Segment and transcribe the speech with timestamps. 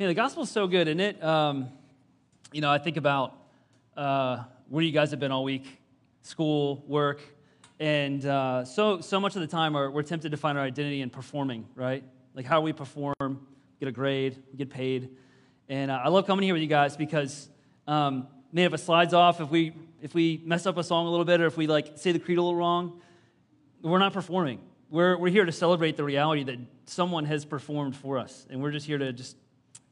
[0.00, 1.22] man, the gospel is so good, isn't it?
[1.22, 1.68] Um,
[2.52, 3.32] you know, I think about
[3.96, 5.80] uh, where you guys have been all week
[6.22, 7.20] school, work,
[7.80, 11.00] and uh, so, so much of the time we're, we're tempted to find our identity
[11.00, 12.04] in performing, right?
[12.34, 13.46] Like how we perform,
[13.80, 15.10] get a grade, get paid.
[15.68, 17.48] And uh, I love coming here with you guys because,
[17.86, 21.10] um, man, if it slides off, if we, if we mess up a song a
[21.10, 23.00] little bit, or if we like say the creed a little wrong,
[23.82, 24.60] we're not performing.
[24.90, 28.46] We're, we're here to celebrate the reality that someone has performed for us.
[28.48, 29.36] And we're just here to just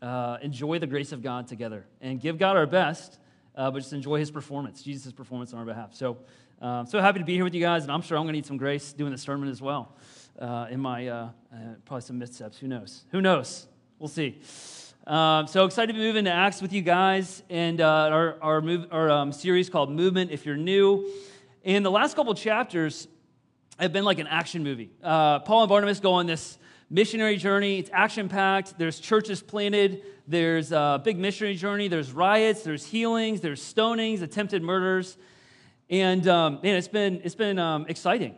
[0.00, 3.18] uh, enjoy the grace of God together and give God our best,
[3.56, 5.94] uh, but just enjoy his performance, Jesus' performance on our behalf.
[5.94, 6.18] So,
[6.62, 8.38] um, so happy to be here with you guys, and I'm sure I'm going to
[8.38, 9.96] need some grace doing the sermon as well.
[10.38, 12.56] Uh, in my uh, uh, probably some missteps.
[12.56, 13.02] Who knows?
[13.10, 13.66] Who knows?
[13.98, 14.40] We'll see.
[15.06, 18.86] Um, so excited to move into Acts with you guys and uh, our our, move,
[18.92, 20.30] our um, series called Movement.
[20.30, 21.10] If you're new,
[21.64, 23.08] and the last couple chapters
[23.80, 24.90] have been like an action movie.
[25.02, 27.80] Uh, Paul and Barnabas go on this missionary journey.
[27.80, 28.78] It's action packed.
[28.78, 30.02] There's churches planted.
[30.28, 31.88] There's a big missionary journey.
[31.88, 32.62] There's riots.
[32.62, 33.40] There's healings.
[33.40, 35.18] There's stonings, attempted murders.
[35.92, 38.34] And um, man, it's been, it's been um, exciting.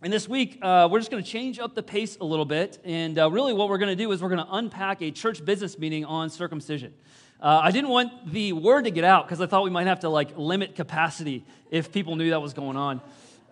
[0.00, 2.78] And this week, uh, we're just going to change up the pace a little bit.
[2.84, 5.44] And uh, really, what we're going to do is we're going to unpack a church
[5.44, 6.94] business meeting on circumcision.
[7.38, 10.00] Uh, I didn't want the word to get out because I thought we might have
[10.00, 13.02] to like limit capacity if people knew that was going on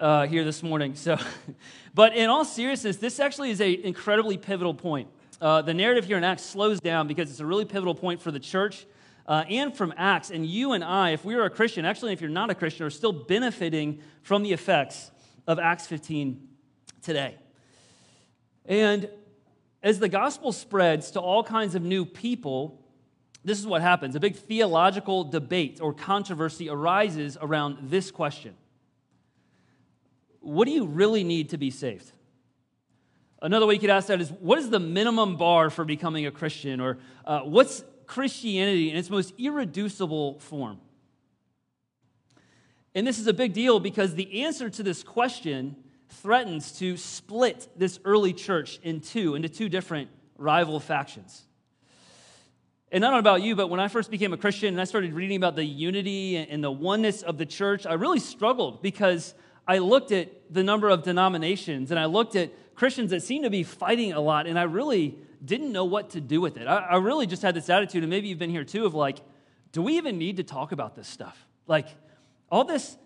[0.01, 0.95] uh, here this morning.
[0.95, 1.19] So,
[1.95, 5.07] but in all seriousness, this actually is an incredibly pivotal point.
[5.39, 8.31] Uh, the narrative here in Acts slows down because it's a really pivotal point for
[8.31, 8.87] the church
[9.29, 10.31] uh, and from Acts.
[10.31, 12.87] And you and I, if we are a Christian, actually, if you're not a Christian,
[12.87, 15.11] are still benefiting from the effects
[15.47, 16.49] of Acts 15
[17.03, 17.37] today.
[18.65, 19.11] And
[19.83, 22.83] as the gospel spreads to all kinds of new people,
[23.45, 24.17] this is what happens.
[24.17, 28.57] A big theological debate or controversy arises around this question
[30.41, 32.13] What do you really need to be saved?
[33.41, 36.31] Another way you could ask that is what is the minimum bar for becoming a
[36.31, 36.81] Christian?
[36.81, 40.81] Or uh, what's Christianity in its most irreducible form?
[42.95, 45.77] And this is a big deal because the answer to this question
[46.09, 51.45] threatens to split this early church in two, into two different rival factions.
[52.91, 54.85] And I don't know about you, but when I first became a Christian and I
[54.85, 59.35] started reading about the unity and the oneness of the church, I really struggled because
[59.67, 63.51] I looked at the number of denominations and I looked at Christians that seemed to
[63.51, 66.67] be fighting a lot, and I really didn't know what to do with it.
[66.67, 69.19] I, I really just had this attitude, and maybe you've been here too, of like,
[69.73, 71.47] do we even need to talk about this stuff?
[71.67, 71.89] Like,
[72.51, 72.97] all this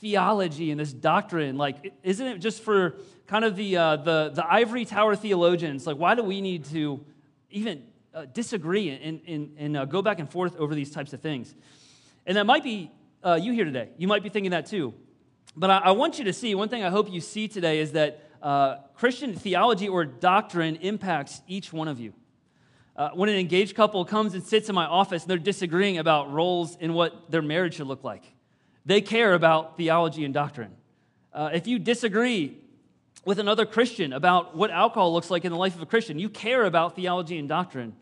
[0.00, 2.96] theology and this doctrine, like, isn't it just for
[3.26, 5.86] kind of the, uh, the, the ivory tower theologians?
[5.86, 7.04] Like, why do we need to
[7.50, 11.20] even uh, disagree and, and, and uh, go back and forth over these types of
[11.20, 11.54] things?
[12.26, 12.90] And that might be
[13.22, 13.88] uh, you here today.
[13.96, 14.94] You might be thinking that too.
[15.56, 17.92] But I, I want you to see one thing I hope you see today is
[17.92, 22.12] that uh, Christian theology or doctrine impacts each one of you.
[22.94, 26.30] Uh, when an engaged couple comes and sits in my office and they're disagreeing about
[26.30, 28.22] roles in what their marriage should look like,
[28.84, 30.70] they care about theology and doctrine.
[31.32, 32.58] Uh, if you disagree
[33.24, 36.28] with another Christian about what alcohol looks like in the life of a Christian, you
[36.28, 37.96] care about theology and doctrine.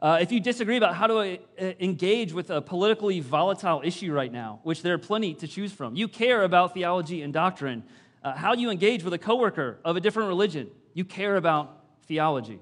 [0.00, 1.36] Uh, if you disagree about how to uh,
[1.78, 5.94] engage with a politically volatile issue right now, which there are plenty to choose from,
[5.94, 7.84] you care about theology and doctrine
[8.22, 10.70] uh, how you engage with a coworker of a different religion.
[10.94, 11.76] You care about
[12.06, 12.60] theology.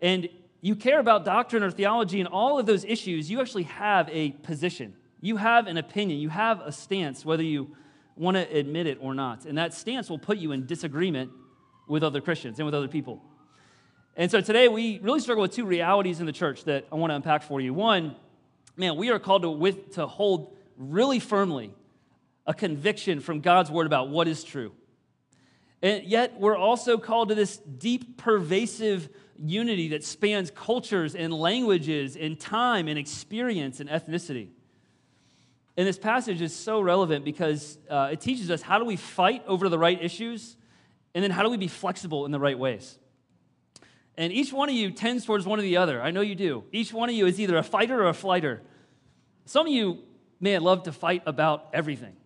[0.00, 0.28] And
[0.60, 4.30] you care about doctrine or theology and all of those issues, you actually have a
[4.30, 4.94] position.
[5.20, 6.20] You have an opinion.
[6.20, 7.74] You have a stance, whether you
[8.16, 9.46] want to admit it or not.
[9.46, 11.30] And that stance will put you in disagreement
[11.86, 13.22] with other Christians and with other people.
[14.16, 17.12] And so today we really struggle with two realities in the church that I want
[17.12, 17.72] to unpack for you.
[17.72, 18.16] One,
[18.76, 21.72] man, we are called to, with, to hold really firmly
[22.46, 24.72] a conviction from God's word about what is true.
[25.82, 29.08] And yet, we're also called to this deep, pervasive
[29.38, 34.48] unity that spans cultures and languages and time and experience and ethnicity.
[35.76, 39.44] And this passage is so relevant because uh, it teaches us how do we fight
[39.46, 40.56] over the right issues,
[41.14, 42.98] and then how do we be flexible in the right ways.
[44.16, 46.02] And each one of you tends towards one or the other.
[46.02, 46.64] I know you do.
[46.72, 48.60] Each one of you is either a fighter or a flighter.
[49.44, 50.00] Some of you,
[50.40, 52.16] man, love to fight about everything.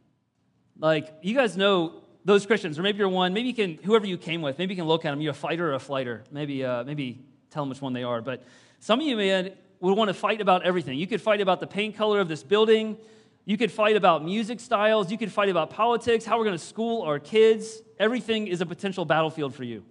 [0.78, 4.16] Like, you guys know those Christians, or maybe you're one, maybe you can, whoever you
[4.16, 6.22] came with, maybe you can look at them, you're a fighter or a flighter.
[6.30, 8.20] Maybe, uh, maybe tell them which one they are.
[8.20, 8.44] But
[8.78, 10.98] some of you, man, would want to fight about everything.
[10.98, 12.96] You could fight about the paint color of this building,
[13.44, 15.10] You could fight about music styles.
[15.10, 17.82] You could fight about politics, how we're going to school our kids.
[17.98, 19.84] Everything is a potential battlefield for you.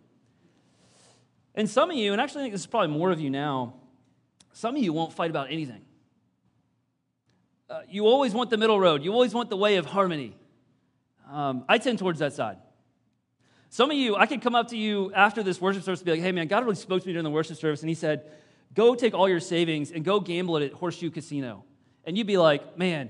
[1.53, 3.73] And some of you, and actually I think this is probably more of you now,
[4.53, 5.81] some of you won't fight about anything.
[7.69, 10.35] Uh, you always want the middle road, you always want the way of harmony.
[11.31, 12.57] Um, I tend towards that side.
[13.69, 16.11] Some of you, I could come up to you after this worship service and be
[16.11, 18.29] like, hey man, God really spoke to me during the worship service, and He said,
[18.73, 21.63] go take all your savings and go gamble it at Horseshoe Casino.
[22.03, 23.09] And you'd be like, man,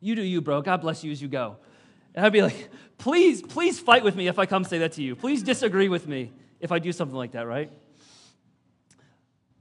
[0.00, 0.62] you do you, bro.
[0.62, 1.56] God bless you as you go.
[2.14, 2.68] And I'd be like,
[2.98, 5.16] please, please fight with me if I come say that to you.
[5.16, 7.72] Please disagree with me if I do something like that, right?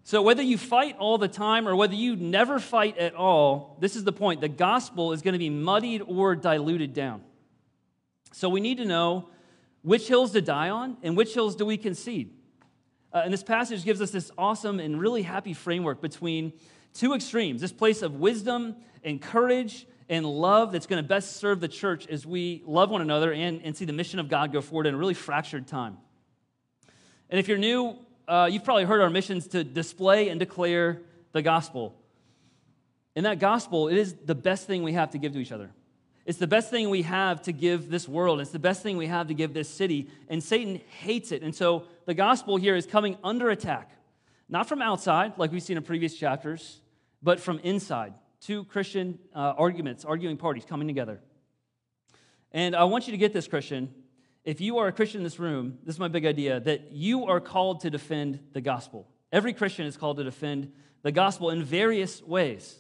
[0.04, 3.96] So, whether you fight all the time or whether you never fight at all, this
[3.96, 4.42] is the point.
[4.42, 7.24] The gospel is going to be muddied or diluted down.
[8.36, 9.30] So, we need to know
[9.82, 12.34] which hills to die on and which hills do we concede.
[13.14, 16.52] Uh, and this passage gives us this awesome and really happy framework between
[16.94, 21.62] two extremes this place of wisdom and courage and love that's going to best serve
[21.62, 24.60] the church as we love one another and, and see the mission of God go
[24.60, 25.98] forward in a really fractured time.
[27.30, 27.96] And if you're new,
[28.28, 31.96] uh, you've probably heard our missions to display and declare the gospel.
[33.16, 35.72] And that gospel, it is the best thing we have to give to each other.
[36.26, 38.42] It's the best thing we have to give this world.
[38.42, 40.10] It's the best thing we have to give this city.
[40.28, 41.44] And Satan hates it.
[41.44, 43.92] And so the gospel here is coming under attack,
[44.50, 46.82] not from outside, like we've seen in previous chapters,
[47.22, 48.14] but from inside.
[48.42, 51.22] Two Christian uh, arguments, arguing parties coming together.
[52.52, 53.94] And I want you to get this, Christian
[54.46, 57.26] if you are a Christian in this room, this is my big idea that you
[57.26, 59.10] are called to defend the gospel.
[59.32, 60.72] Every Christian is called to defend
[61.02, 62.80] the gospel in various ways.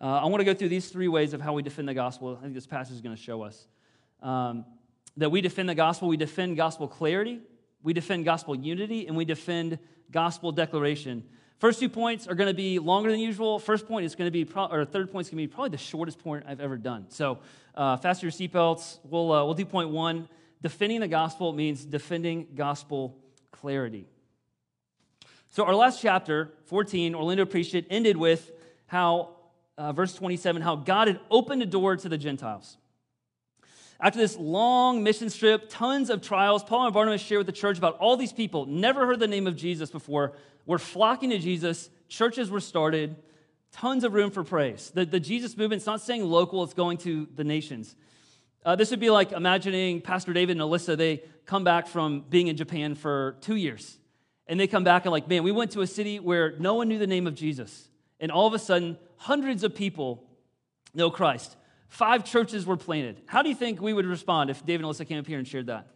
[0.00, 2.36] Uh, I want to go through these three ways of how we defend the gospel.
[2.38, 3.66] I think this passage is going to show us.
[4.22, 4.64] Um,
[5.16, 7.40] that we defend the gospel, we defend gospel clarity,
[7.82, 9.78] we defend gospel unity, and we defend
[10.12, 11.24] gospel declaration.
[11.58, 13.58] First two points are going to be longer than usual.
[13.58, 15.70] First point is going to be, pro- or third point is going to be probably
[15.70, 17.06] the shortest point I've ever done.
[17.08, 17.40] So,
[17.74, 18.98] uh, fasten your seatbelts.
[19.02, 20.28] We'll, uh, we'll do point one.
[20.62, 23.16] Defending the gospel means defending gospel
[23.50, 24.06] clarity.
[25.48, 28.52] So, our last chapter, 14, Orlando preached it, ended with
[28.86, 29.30] how,
[29.78, 32.76] uh, verse 27, how God had opened a door to the Gentiles.
[34.00, 37.78] After this long mission trip, tons of trials, Paul and Barnabas share with the church
[37.78, 40.34] about all these people, never heard the name of Jesus before,
[40.66, 43.16] were flocking to Jesus, churches were started,
[43.72, 44.90] tons of room for praise.
[44.94, 47.96] The, the Jesus movement's not saying local, it's going to the nations.
[48.64, 52.48] Uh, this would be like imagining Pastor David and Alyssa, they come back from being
[52.48, 53.98] in Japan for two years.
[54.46, 56.88] And they come back and, like, man, we went to a city where no one
[56.88, 57.87] knew the name of Jesus.
[58.20, 60.24] And all of a sudden, hundreds of people
[60.94, 61.56] know Christ.
[61.88, 63.22] Five churches were planted.
[63.26, 65.46] How do you think we would respond if David and Alyssa came up here and
[65.46, 65.86] shared that?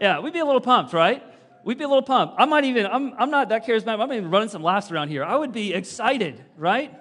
[0.00, 1.22] Yeah, we'd be a little pumped, right?
[1.64, 2.36] We'd be a little pumped.
[2.38, 5.24] I might even, I'm, I'm not that charismatic, I'm even running some laughs around here.
[5.24, 6.94] I would be excited, right?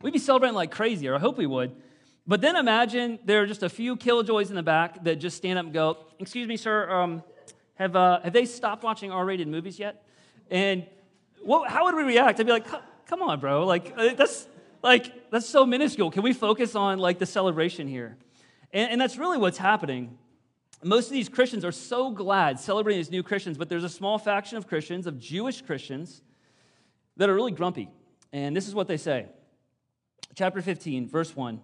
[0.00, 1.74] We'd be celebrating like crazy, or I hope we would.
[2.26, 5.58] But then imagine there are just a few killjoys in the back that just stand
[5.58, 7.22] up and go, Excuse me, sir, um,
[7.74, 10.06] have, uh, have they stopped watching R rated movies yet?
[10.50, 10.86] And
[11.44, 12.40] what, how would we react?
[12.40, 12.66] I'd be like,
[13.06, 13.66] Come on, bro.
[13.66, 14.48] Like, uh, that's,
[14.82, 16.10] like, that's so minuscule.
[16.10, 18.16] Can we focus on like the celebration here?
[18.72, 20.18] And, and that's really what's happening.
[20.82, 24.18] Most of these Christians are so glad celebrating these new Christians, but there's a small
[24.18, 26.22] faction of Christians, of Jewish Christians,
[27.16, 27.88] that are really grumpy.
[28.32, 29.26] And this is what they say.
[30.34, 31.60] Chapter 15, verse 1.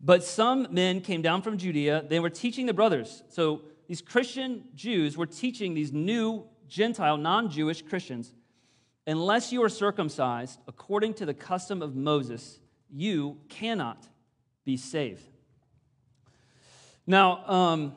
[0.00, 2.04] But some men came down from Judea.
[2.08, 3.22] They were teaching the brothers.
[3.28, 8.32] So these Christian Jews were teaching these new Gentile, non Jewish Christians
[9.06, 12.58] unless you are circumcised according to the custom of Moses,
[12.90, 14.06] you cannot
[14.64, 15.24] be saved.
[17.06, 17.94] Now, um,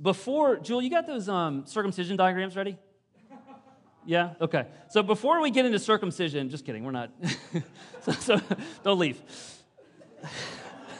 [0.00, 2.78] before, Jewel, you got those um, circumcision diagrams ready?
[4.04, 4.34] Yeah?
[4.40, 4.66] Okay.
[4.88, 7.12] So before we get into circumcision, just kidding, we're not.
[8.02, 8.40] so, so
[8.82, 9.20] don't leave.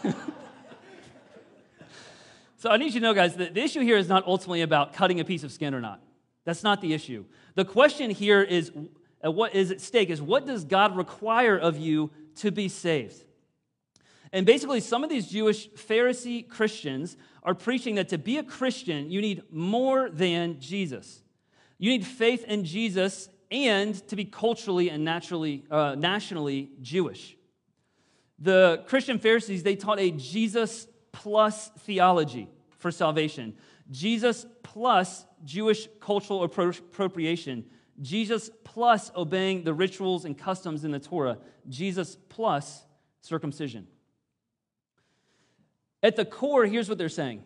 [2.58, 4.92] so I need you to know, guys, that the issue here is not ultimately about
[4.92, 6.00] cutting a piece of skin or not.
[6.44, 7.24] That's not the issue.
[7.54, 8.70] The question here is
[9.24, 13.24] uh, what is at stake is what does God require of you to be saved?
[14.32, 19.10] And basically, some of these Jewish Pharisee Christians are preaching that to be a Christian,
[19.10, 21.22] you need more than Jesus.
[21.78, 27.36] You need faith in Jesus and to be culturally and naturally, uh, nationally Jewish
[28.42, 32.48] the Christian Pharisees, they taught a Jesus plus theology
[32.78, 33.54] for salvation.
[33.90, 37.64] Jesus plus Jewish cultural appropriation.
[38.00, 41.38] Jesus plus obeying the rituals and customs in the Torah.
[41.68, 42.84] Jesus plus
[43.20, 43.86] circumcision.
[46.02, 47.42] At the core, here's what they're saying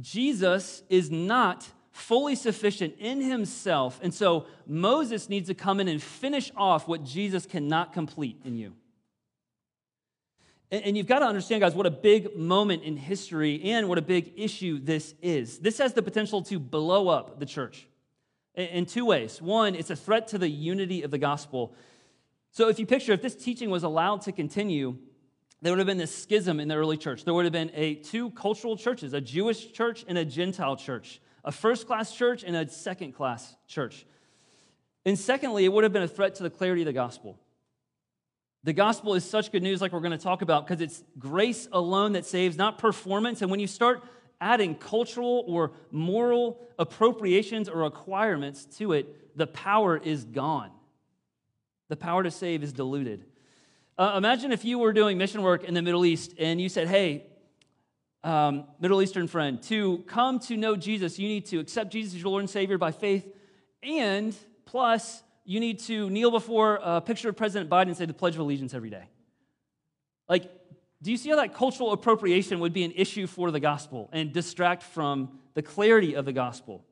[0.00, 6.02] Jesus is not fully sufficient in himself, and so Moses needs to come in and
[6.02, 8.74] finish off what Jesus cannot complete in you.
[10.70, 14.02] And you've got to understand, guys, what a big moment in history and what a
[14.02, 15.58] big issue this is.
[15.60, 17.87] This has the potential to blow up the church
[18.58, 19.40] in two ways.
[19.40, 21.74] One, it's a threat to the unity of the gospel.
[22.50, 24.96] So if you picture, if this teaching was allowed to continue,
[25.62, 27.24] there would have been this schism in the early church.
[27.24, 31.20] There would have been a two cultural churches, a Jewish church and a Gentile church,
[31.44, 34.06] a first class church and a second class church.
[35.04, 37.38] And secondly, it would have been a threat to the clarity of the gospel.
[38.64, 41.68] The gospel is such good news, like we're going to talk about, because it's grace
[41.72, 43.40] alone that saves, not performance.
[43.40, 44.02] And when you start
[44.40, 50.70] adding cultural or moral appropriations or requirements to it, the power is gone.
[51.88, 53.24] The power to save is diluted.
[53.96, 56.86] Uh, imagine if you were doing mission work in the Middle East and you said,
[56.86, 57.26] hey,
[58.22, 62.20] um, Middle Eastern friend, to come to know Jesus, you need to accept Jesus as
[62.20, 63.26] your Lord and Savior by faith,
[63.82, 68.12] and plus, you need to kneel before a picture of President Biden and say the
[68.12, 69.04] Pledge of Allegiance every day.
[70.28, 70.50] Like,
[71.02, 74.32] do you see how that cultural appropriation would be an issue for the gospel and
[74.32, 76.84] distract from the clarity of the gospel?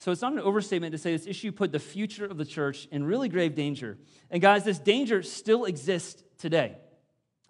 [0.00, 2.86] So it's not an overstatement to say this issue put the future of the church
[2.90, 3.98] in really grave danger.
[4.30, 6.76] And guys, this danger still exists today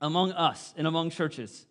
[0.00, 1.66] among us and among churches.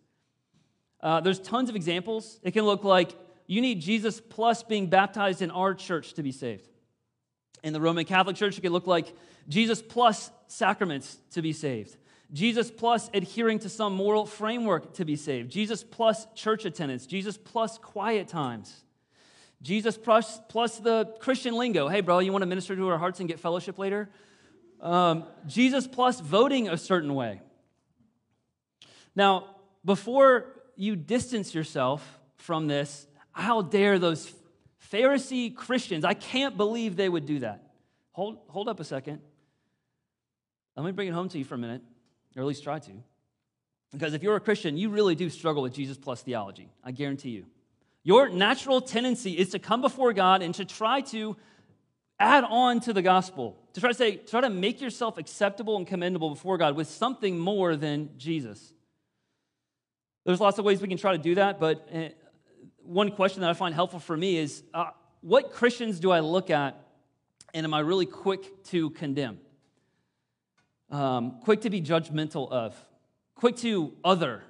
[1.00, 2.38] Uh, there's tons of examples.
[2.42, 3.12] It can look like
[3.46, 6.68] you need Jesus plus being baptized in our church to be saved.
[7.64, 9.12] In the Roman Catholic Church, it could look like
[9.48, 11.96] Jesus plus sacraments to be saved.
[12.32, 15.50] Jesus plus adhering to some moral framework to be saved.
[15.50, 17.06] Jesus plus church attendance.
[17.06, 18.84] Jesus plus quiet times.
[19.62, 21.88] Jesus plus, plus the Christian lingo.
[21.88, 24.08] Hey, bro, you want to minister to our hearts and get fellowship later?
[24.80, 27.40] Um, Jesus plus voting a certain way.
[29.16, 34.32] Now, before you distance yourself from this, how dare those
[34.92, 37.64] Pharisee Christians, I can't believe they would do that.
[38.12, 39.20] Hold, hold up a second.
[40.76, 41.82] Let me bring it home to you for a minute,
[42.36, 42.92] or at least try to.
[43.92, 46.70] Because if you're a Christian, you really do struggle with Jesus plus theology.
[46.84, 47.46] I guarantee you.
[48.04, 51.36] Your natural tendency is to come before God and to try to
[52.20, 55.86] add on to the gospel, to try to say, try to make yourself acceptable and
[55.86, 58.72] commendable before God with something more than Jesus.
[60.24, 62.10] There's lots of ways we can try to do that, but eh,
[62.82, 66.50] one question that I find helpful for me is uh, what Christians do I look
[66.50, 66.78] at
[67.54, 69.38] and am I really quick to condemn?
[70.90, 72.74] Um, quick to be judgmental of,
[73.34, 74.42] quick to other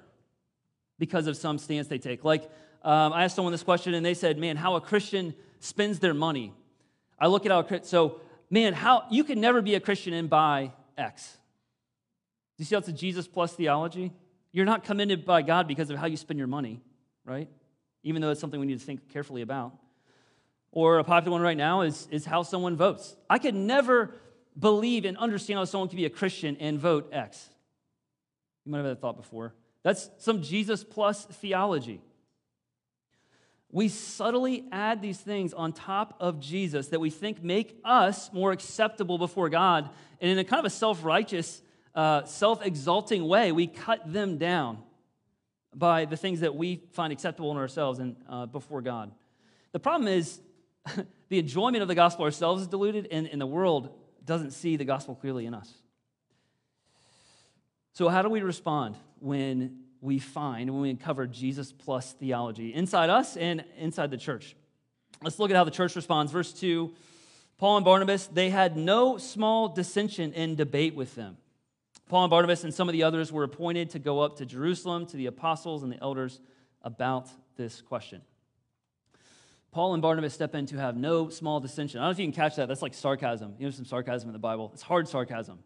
[0.97, 2.23] because of some stance they take.
[2.23, 2.43] Like,
[2.81, 6.13] um, I asked someone this question and they said, man, how a Christian spends their
[6.13, 6.53] money.
[7.19, 10.71] I look at how, so, man, how, you can never be a Christian and buy
[10.97, 11.37] X.
[12.57, 14.13] Do you see how it's a Jesus plus theology?
[14.53, 16.81] You're not commended by God because of how you spend your money,
[17.25, 17.49] right?
[18.03, 19.73] Even though it's something we need to think carefully about.
[20.71, 23.15] Or a popular one right now is, is how someone votes.
[23.29, 24.13] I could never
[24.57, 27.49] believe and understand how someone can be a Christian and vote X.
[28.65, 29.53] You might have had that thought before.
[29.83, 32.01] That's some Jesus plus theology
[33.71, 38.51] we subtly add these things on top of Jesus that we think make us more
[38.51, 39.89] acceptable before God.
[40.19, 41.61] And in a kind of a self righteous,
[41.93, 44.79] uh, self exalting way, we cut them down
[45.75, 49.11] by the things that we find acceptable in ourselves and uh, before God.
[49.71, 50.41] The problem is
[51.29, 53.93] the enjoyment of the gospel ourselves is diluted, and, and the world
[54.25, 55.71] doesn't see the gospel clearly in us.
[57.93, 63.09] So, how do we respond when we find when we uncover Jesus plus theology inside
[63.09, 64.55] us and inside the church.
[65.21, 66.31] Let's look at how the church responds.
[66.31, 66.93] Verse 2
[67.57, 71.37] Paul and Barnabas, they had no small dissension and debate with them.
[72.07, 75.05] Paul and Barnabas and some of the others were appointed to go up to Jerusalem
[75.07, 76.39] to the apostles and the elders
[76.81, 78.21] about this question.
[79.71, 81.99] Paul and Barnabas step in to have no small dissension.
[81.99, 82.67] I don't know if you can catch that.
[82.67, 83.55] That's like sarcasm.
[83.59, 84.71] You know, some sarcasm in the Bible.
[84.73, 85.59] It's hard sarcasm.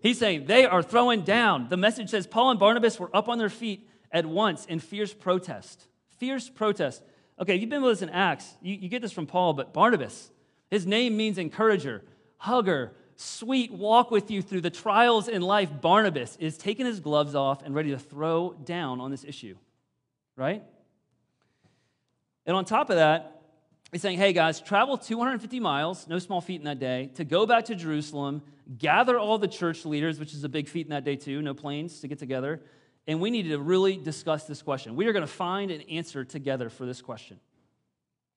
[0.00, 1.68] He's saying they are throwing down.
[1.68, 5.14] The message says Paul and Barnabas were up on their feet at once in fierce
[5.14, 5.86] protest.
[6.18, 7.02] Fierce protest.
[7.40, 8.56] Okay, if you've been with us in Acts.
[8.60, 10.30] You, you get this from Paul, but Barnabas,
[10.70, 12.02] his name means encourager,
[12.38, 15.70] hugger, sweet walk with you through the trials in life.
[15.80, 19.56] Barnabas is taking his gloves off and ready to throw down on this issue,
[20.36, 20.62] right?
[22.48, 23.42] And on top of that,
[23.92, 27.44] he's saying, hey guys, travel 250 miles, no small feat in that day, to go
[27.44, 28.42] back to Jerusalem
[28.78, 31.52] gather all the church leaders, which is a big feat in that day too, no
[31.52, 32.62] planes to get together,
[33.06, 34.96] and we need to really discuss this question.
[34.96, 37.38] We are going to find an answer together for this question.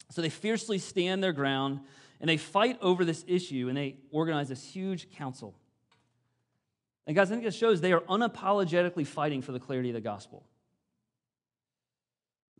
[0.10, 1.80] So they fiercely stand their ground
[2.20, 5.56] and they fight over this issue and they organize this huge council.
[7.08, 10.02] And guys, I think it shows they are unapologetically fighting for the clarity of the
[10.02, 10.46] gospel.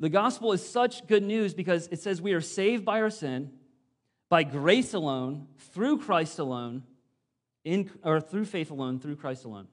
[0.02, 3.52] The gospel is such good news because it says we are saved by our sin,
[4.30, 6.82] by grace alone, through Christ alone,
[7.64, 9.68] in, or through faith alone, through Christ alone.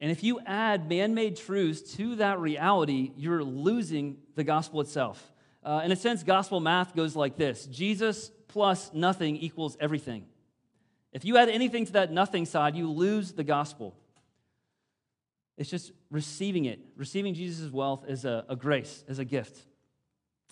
[0.00, 5.32] And if you add man made truths to that reality, you're losing the gospel itself.
[5.62, 10.26] Uh, in a sense, gospel math goes like this Jesus plus nothing equals everything.
[11.12, 13.94] If you add anything to that nothing side, you lose the gospel.
[15.58, 19.66] It's just receiving it, receiving Jesus' wealth as a, a grace, as a gift.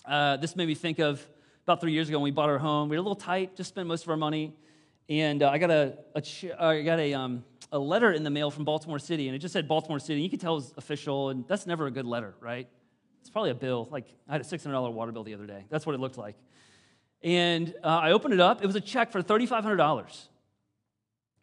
[0.05, 1.25] Uh, this made me think of
[1.63, 2.89] about three years ago when we bought our home.
[2.89, 4.53] We were a little tight, just spent most of our money.
[5.07, 6.21] And uh, I got, a, a
[6.61, 9.39] uh, I got a, um, a letter in the mail from Baltimore City, and it
[9.39, 10.21] just said Baltimore City.
[10.21, 12.67] You could tell it was official, and that's never a good letter, right?
[13.21, 13.87] It's probably a bill.
[13.89, 15.65] Like, I had a $600 water bill the other day.
[15.69, 16.35] That's what it looked like.
[17.23, 18.61] And uh, I opened it up.
[18.61, 20.27] It was a check for $3,500.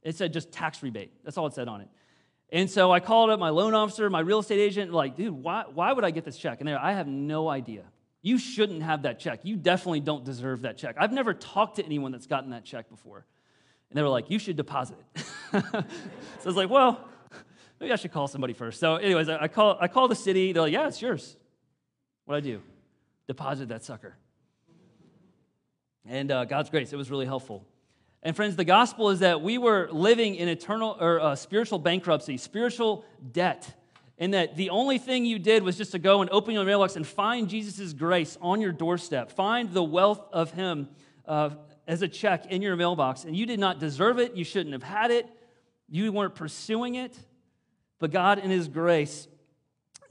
[0.03, 1.13] It said just tax rebate.
[1.25, 1.89] That's all it said on it.
[2.55, 5.65] And so I called up my loan officer, my real estate agent, like, dude, why,
[5.75, 6.61] why would I get this check?
[6.61, 7.83] And they're, I have no idea.
[8.23, 9.41] You shouldn't have that check.
[9.43, 10.95] You definitely don't deserve that check.
[10.97, 13.27] I've never talked to anyone that's gotten that check before.
[13.91, 15.27] And they were like, you should deposit it.
[15.53, 15.85] so I
[16.45, 17.05] was like, well,
[17.81, 18.79] maybe I should call somebody first.
[18.79, 20.53] So, anyways, I, call, I call the city.
[20.53, 21.37] They're like, yeah, it's yours.
[22.25, 22.63] What I do?
[23.27, 24.15] Deposit that sucker.
[26.07, 27.67] And uh, God's grace, it was really helpful.
[28.25, 32.39] And friends, the gospel is that we were living in eternal or uh, spiritual bankruptcy,
[32.39, 33.71] spiritual debt,
[34.17, 36.97] and that the only thing you did was just to go and open your mailbox
[36.97, 40.89] and find Jesus' grace on your doorstep, find the wealth of Him
[41.29, 41.51] uh,
[41.87, 43.25] as a check in your mailbox.
[43.25, 45.29] And you did not deserve it, you shouldn't have had it,
[45.91, 47.15] you weren't pursuing it,
[47.99, 49.29] but God, in His grace,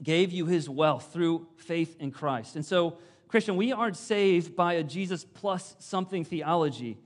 [0.00, 2.54] gave you His wealth through faith in Christ.
[2.54, 6.98] And so, Christian, we aren't saved by a Jesus plus something theology.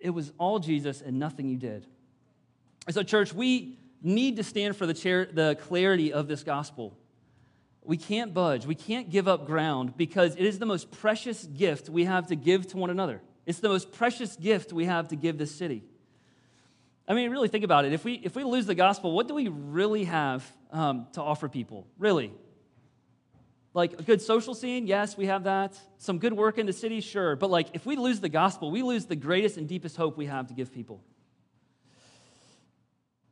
[0.00, 1.86] It was all Jesus and nothing you did.
[2.86, 6.96] And so, church, we need to stand for the, chair, the clarity of this gospel.
[7.82, 8.66] We can't budge.
[8.66, 12.36] We can't give up ground because it is the most precious gift we have to
[12.36, 13.20] give to one another.
[13.46, 15.82] It's the most precious gift we have to give this city.
[17.08, 17.92] I mean, really think about it.
[17.92, 21.48] If we, if we lose the gospel, what do we really have um, to offer
[21.48, 21.86] people?
[21.98, 22.32] Really?
[23.72, 25.78] Like a good social scene, yes, we have that.
[25.98, 27.36] Some good work in the city, sure.
[27.36, 30.26] But like if we lose the gospel, we lose the greatest and deepest hope we
[30.26, 31.02] have to give people.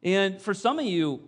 [0.03, 1.23] And for some of you,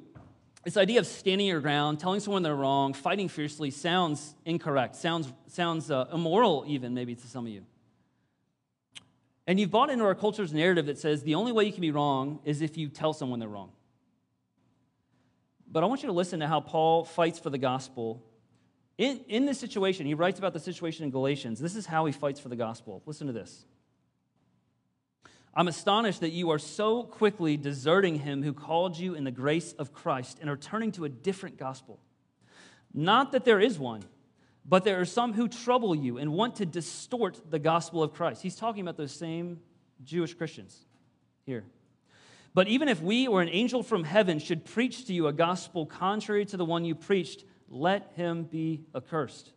[0.63, 5.33] this idea of standing your ground, telling someone they're wrong, fighting fiercely sounds incorrect, sounds,
[5.49, 7.65] sounds uh, immoral, even maybe to some of you.
[9.47, 11.91] And you've bought into our culture's narrative that says the only way you can be
[11.91, 13.73] wrong is if you tell someone they're wrong.
[15.67, 18.23] But I want you to listen to how Paul fights for the gospel
[19.01, 21.59] in, in this situation, he writes about the situation in Galatians.
[21.59, 23.03] This is how he fights for the gospel.
[23.07, 23.65] Listen to this.
[25.55, 29.73] I'm astonished that you are so quickly deserting him who called you in the grace
[29.73, 31.99] of Christ and are turning to a different gospel.
[32.93, 34.03] Not that there is one,
[34.67, 38.43] but there are some who trouble you and want to distort the gospel of Christ.
[38.43, 39.61] He's talking about those same
[40.05, 40.79] Jewish Christians
[41.47, 41.65] here.
[42.53, 45.87] But even if we or an angel from heaven should preach to you a gospel
[45.87, 49.53] contrary to the one you preached, let him be accursed.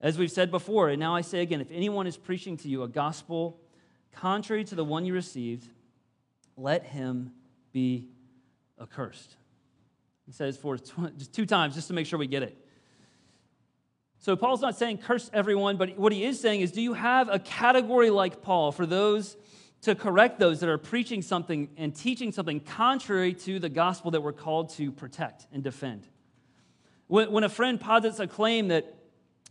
[0.00, 2.82] As we've said before, and now I say again if anyone is preaching to you
[2.82, 3.60] a gospel
[4.12, 5.68] contrary to the one you received,
[6.56, 7.32] let him
[7.72, 8.08] be
[8.80, 9.36] accursed.
[10.24, 10.76] He says for
[11.18, 12.56] just two times just to make sure we get it.
[14.18, 17.28] So Paul's not saying curse everyone, but what he is saying is do you have
[17.28, 19.36] a category like Paul for those
[19.82, 24.22] to correct those that are preaching something and teaching something contrary to the gospel that
[24.22, 26.08] we're called to protect and defend?
[27.08, 28.94] When, when a friend posits a claim that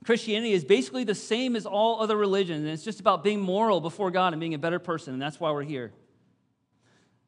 [0.04, 3.82] Christianity is basically the same as all other religions, and it's just about being moral
[3.82, 5.94] before God and being a better person, and that's why we're here.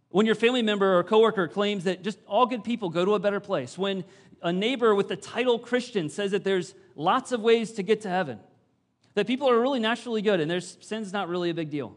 [0.09, 3.19] When your family member or coworker claims that just all good people go to a
[3.19, 4.03] better place, when
[4.41, 8.09] a neighbor with the title Christian says that there's lots of ways to get to
[8.09, 8.39] heaven,
[9.15, 11.95] that people are really naturally good and there's sin's not really a big deal.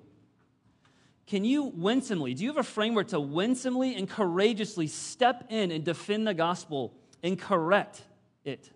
[1.27, 5.85] Can you winsomely, do you have a framework to winsomely and courageously step in and
[5.85, 8.03] defend the gospel and correct
[8.45, 8.71] it.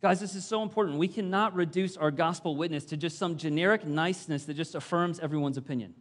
[0.00, 0.98] Guys, this is so important.
[0.98, 5.56] We cannot reduce our gospel witness to just some generic niceness that just affirms everyone's
[5.56, 5.94] opinion.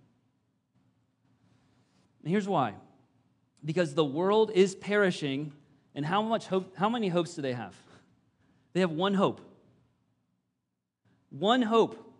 [2.21, 2.75] And here's why
[3.65, 5.51] because the world is perishing,
[5.95, 7.75] and how, much hope, how many hopes do they have?
[8.73, 9.41] They have one hope.
[11.32, 12.13] One hope.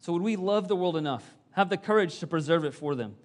[0.00, 1.22] So, would we love the world enough?
[1.52, 3.16] Have the courage to preserve it for them?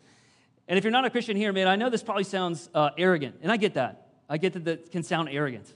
[0.68, 3.38] And if you're not a Christian here, man, I know this probably sounds uh, arrogant,
[3.42, 4.11] and I get that.
[4.32, 5.72] I get that that can sound arrogant.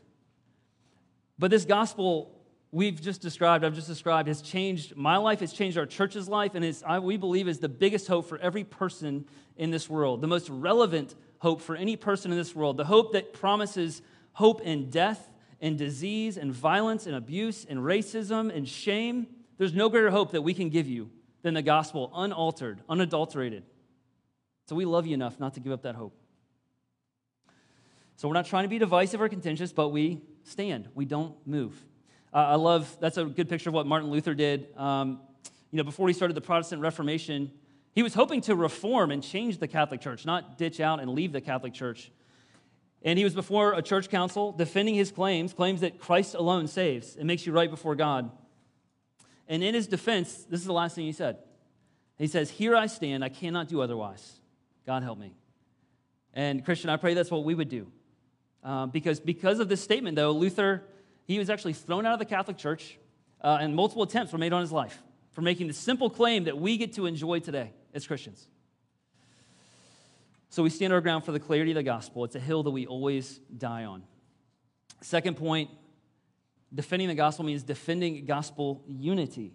[1.37, 2.31] But this gospel
[2.75, 6.55] we've just described, I've just described, has changed my life, it's changed our church's life,
[6.55, 9.23] and it's, I, we believe is the biggest hope for every person
[9.55, 13.13] in this world, the most relevant hope for any person in this world, the hope
[13.13, 14.01] that promises
[14.33, 19.27] hope in death and disease and violence and abuse and racism and shame.
[19.57, 21.09] There's no greater hope that we can give you
[21.43, 23.63] than the gospel, unaltered, unadulterated.
[24.67, 26.13] So we love you enough not to give up that hope.
[28.15, 30.87] So we're not trying to be divisive or contentious, but we stand.
[30.95, 31.83] We don't move.
[32.33, 34.67] Uh, I love, that's a good picture of what Martin Luther did.
[34.77, 35.19] Um,
[35.71, 37.51] you know, before he started the Protestant Reformation,
[37.93, 41.31] he was hoping to reform and change the Catholic Church, not ditch out and leave
[41.31, 42.11] the Catholic Church.
[43.03, 47.15] And he was before a church council defending his claims, claims that Christ alone saves
[47.15, 48.31] and makes you right before God.
[49.47, 51.37] And in his defense, this is the last thing he said.
[52.17, 54.39] He says, Here I stand, I cannot do otherwise.
[54.85, 55.33] God help me.
[56.33, 57.87] And Christian, I pray that's what we would do.
[58.65, 60.83] Uh, because, because of this statement, though, Luther,
[61.25, 62.97] he was actually thrown out of the Catholic Church,
[63.41, 66.57] uh, and multiple attempts were made on his life for making the simple claim that
[66.57, 68.47] we get to enjoy today as Christians.
[70.49, 72.23] So we stand our ground for the clarity of the gospel.
[72.23, 74.03] It's a hill that we always die on.
[75.01, 75.69] Second point
[76.73, 79.53] defending the gospel means defending gospel unity.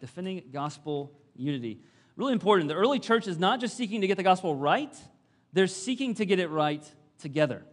[0.00, 1.80] Defending gospel unity.
[2.14, 2.68] Really important.
[2.68, 4.94] The early church is not just seeking to get the gospel right,
[5.52, 6.84] they're seeking to get it right
[7.18, 7.64] together.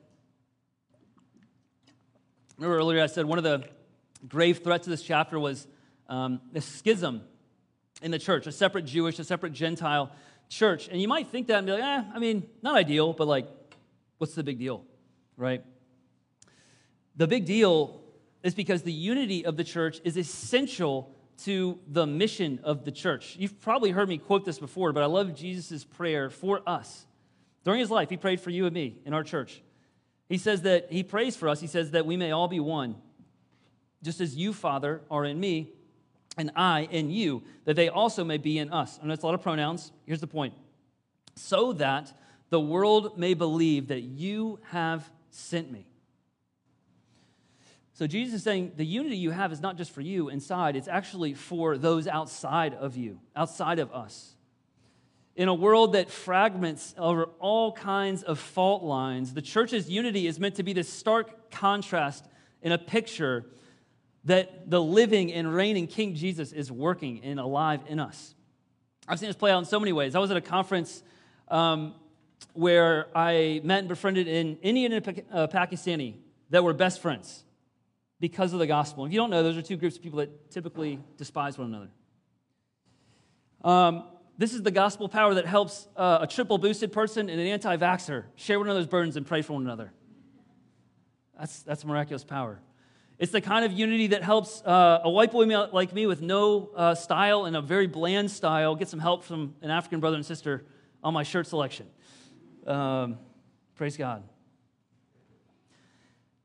[2.58, 3.64] Remember earlier I said one of the
[4.28, 5.68] grave threats of this chapter was
[6.08, 7.22] um, the schism
[8.02, 10.12] in the church, a separate Jewish, a separate Gentile
[10.50, 10.88] church.
[10.88, 13.48] And you might think that and be like, eh, I mean, not ideal, but like,
[14.18, 14.84] what's the big deal,
[15.38, 15.64] right?
[17.16, 18.02] The big deal
[18.44, 23.36] is because the unity of the church is essential to the mission of the church.
[23.40, 27.06] You've probably heard me quote this before, but I love Jesus' prayer for us.
[27.64, 29.62] During his life, he prayed for you and me in our church.
[30.34, 32.96] He says that he prays for us, he says that we may all be one,
[34.02, 35.70] just as you, Father, are in me,
[36.40, 39.00] and I in you, that they also may be in us.
[39.00, 39.92] I know it's a lot of pronouns.
[40.08, 40.56] Here's the point
[41.36, 42.12] so that
[42.50, 45.86] the world may believe that you have sent me.
[47.94, 50.88] So Jesus is saying the unity you have is not just for you inside, it's
[50.88, 54.34] actually for those outside of you, outside of us.
[55.36, 60.40] In a world that fragments over all kinds of fault lines, the church's unity is
[60.40, 62.26] meant to be this stark contrast
[62.62, 63.46] in a picture
[64.26, 68.36] that the living and reigning King Jesus is working and alive in us.
[69.08, 70.16] I've seen this play out in so many ways.
[70.16, 71.04] I was at a conference
[71.50, 71.96] um,
[72.54, 76.16] where I met and befriended an Indian and a uh, Pakistani
[76.52, 77.44] that were best friends
[78.20, 79.06] because of the gospel.
[79.06, 81.90] If you don't know, those are two groups of people that typically despise one another.
[83.64, 84.06] Um,
[84.38, 87.78] this is the gospel power that helps uh, a triple boosted person and an anti
[87.78, 89.94] vaxxer share one another's burdens and pray for one another.
[91.38, 92.60] That's, that's miraculous power.
[93.20, 96.72] It's the kind of unity that helps uh, a white boy like me with no
[96.76, 100.26] uh, style and a very bland style get some help from an African brother and
[100.26, 100.66] sister
[101.04, 101.88] on my shirt selection.
[102.66, 103.18] Um,
[103.76, 104.24] praise God.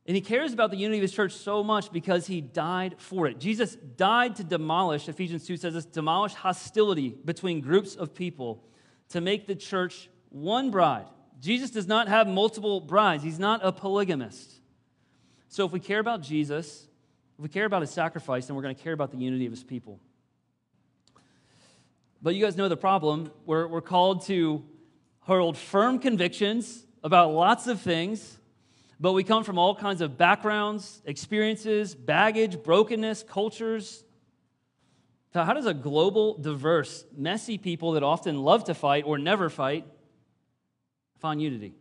[0.09, 3.27] And he cares about the unity of his church so much because he died for
[3.27, 3.39] it.
[3.39, 8.65] Jesus died to demolish, Ephesians 2 says this, demolish hostility between groups of people
[9.11, 11.05] to make the church one bride.
[11.41, 14.51] Jesus does not have multiple brides, he's not a polygamist.
[15.49, 16.89] So if we care about Jesus,
[17.37, 19.53] if we care about his sacrifice, then we're going to care about the unity of
[19.53, 20.01] his people.
[22.23, 23.31] But you guys know the problem.
[23.45, 24.65] We're, we're called to
[25.21, 28.38] hold firm convictions about lots of things,
[29.01, 34.05] but we come from all kinds of backgrounds, experiences, baggage, brokenness, cultures.
[35.33, 39.49] So, how does a global, diverse, messy people that often love to fight or never
[39.51, 39.87] fight
[41.19, 41.75] find unity?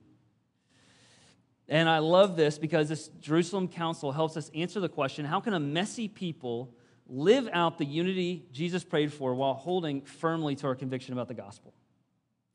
[1.70, 5.54] And I love this because this Jerusalem Council helps us answer the question how can
[5.54, 6.74] a messy people
[7.08, 11.34] live out the unity Jesus prayed for while holding firmly to our conviction about the
[11.34, 11.74] gospel?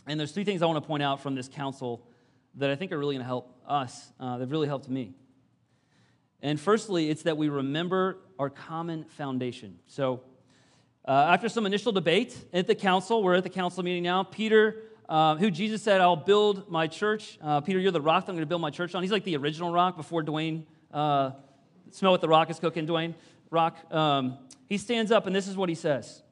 [0.07, 2.07] And there's three things I want to point out from this council
[2.57, 4.13] that I think are really going to help us.
[4.21, 5.15] Uh, they've really helped me.
[6.41, 9.79] And firstly, it's that we remember our common foundation.
[9.87, 10.23] So,
[11.07, 14.23] uh, after some initial debate at the council, we're at the council meeting now.
[14.23, 17.39] Peter uh, who Jesus said, I'll build my church.
[17.43, 19.03] Uh, Peter, you're the rock I'm going to build my church on.
[19.03, 21.33] He's like the original rock before Dwayne, uh,
[21.91, 23.15] smell what the rock is cooking, Dwayne,
[23.51, 23.77] rock.
[23.93, 24.39] Um,
[24.71, 26.23] he stands up, and this is what he says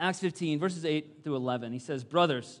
[0.00, 1.72] Acts 15, verses 8 through 11.
[1.72, 2.60] He says, Brothers,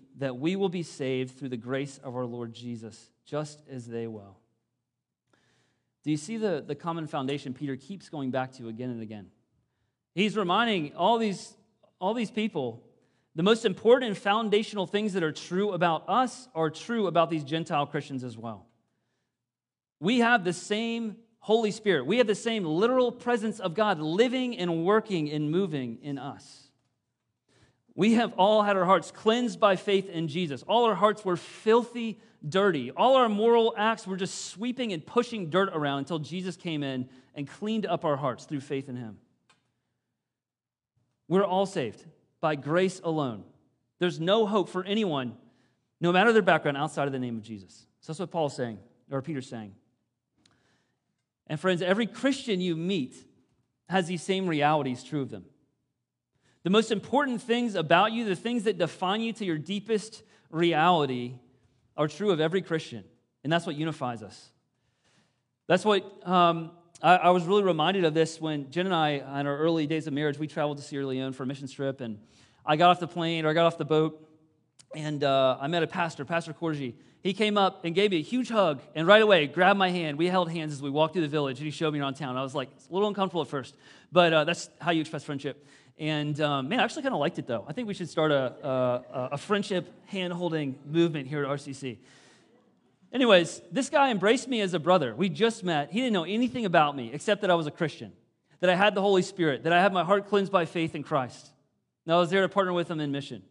[0.17, 4.07] that we will be saved through the grace of our Lord Jesus, just as they
[4.07, 4.37] will.
[6.03, 9.27] Do you see the, the common foundation Peter keeps going back to again and again?
[10.13, 11.55] He's reminding all these
[12.01, 12.83] all these people,
[13.35, 17.85] the most important foundational things that are true about us are true about these Gentile
[17.85, 18.65] Christians as well.
[19.99, 22.07] We have the same Holy Spirit.
[22.07, 26.70] We have the same literal presence of God living and working and moving in us.
[28.01, 30.63] We have all had our hearts cleansed by faith in Jesus.
[30.63, 32.89] All our hearts were filthy, dirty.
[32.89, 37.07] All our moral acts were just sweeping and pushing dirt around until Jesus came in
[37.35, 39.19] and cleaned up our hearts through faith in Him.
[41.27, 42.03] We're all saved
[42.39, 43.43] by grace alone.
[43.99, 45.37] There's no hope for anyone,
[45.99, 47.85] no matter their background, outside of the name of Jesus.
[47.99, 48.79] So that's what Paul's saying,
[49.11, 49.75] or Peter's saying.
[51.45, 53.15] And friends, every Christian you meet
[53.89, 55.45] has these same realities true of them.
[56.63, 61.35] The most important things about you, the things that define you to your deepest reality,
[61.97, 63.03] are true of every Christian.
[63.43, 64.49] And that's what unifies us.
[65.67, 66.71] That's what um,
[67.01, 70.07] I, I, was really reminded of this when Jen and I, in our early days
[70.07, 72.01] of marriage, we traveled to Sierra Leone for a mission trip.
[72.01, 72.19] And
[72.65, 74.27] I got off the plane or I got off the boat
[74.95, 76.93] and uh, I met a pastor, Pastor Corgi.
[77.23, 80.17] He came up and gave me a huge hug and right away grabbed my hand.
[80.17, 82.35] We held hands as we walked through the village and he showed me around town.
[82.35, 83.75] I was like, a little uncomfortable at first,
[84.11, 85.65] but uh, that's how you express friendship.
[85.97, 87.65] And um, man, I actually kind of liked it though.
[87.67, 91.97] I think we should start a, a, a friendship hand holding movement here at RCC.
[93.13, 95.13] Anyways, this guy embraced me as a brother.
[95.13, 95.91] We just met.
[95.91, 98.13] He didn't know anything about me except that I was a Christian,
[98.61, 101.03] that I had the Holy Spirit, that I had my heart cleansed by faith in
[101.03, 101.51] Christ.
[102.05, 103.43] And I was there to partner with him in mission.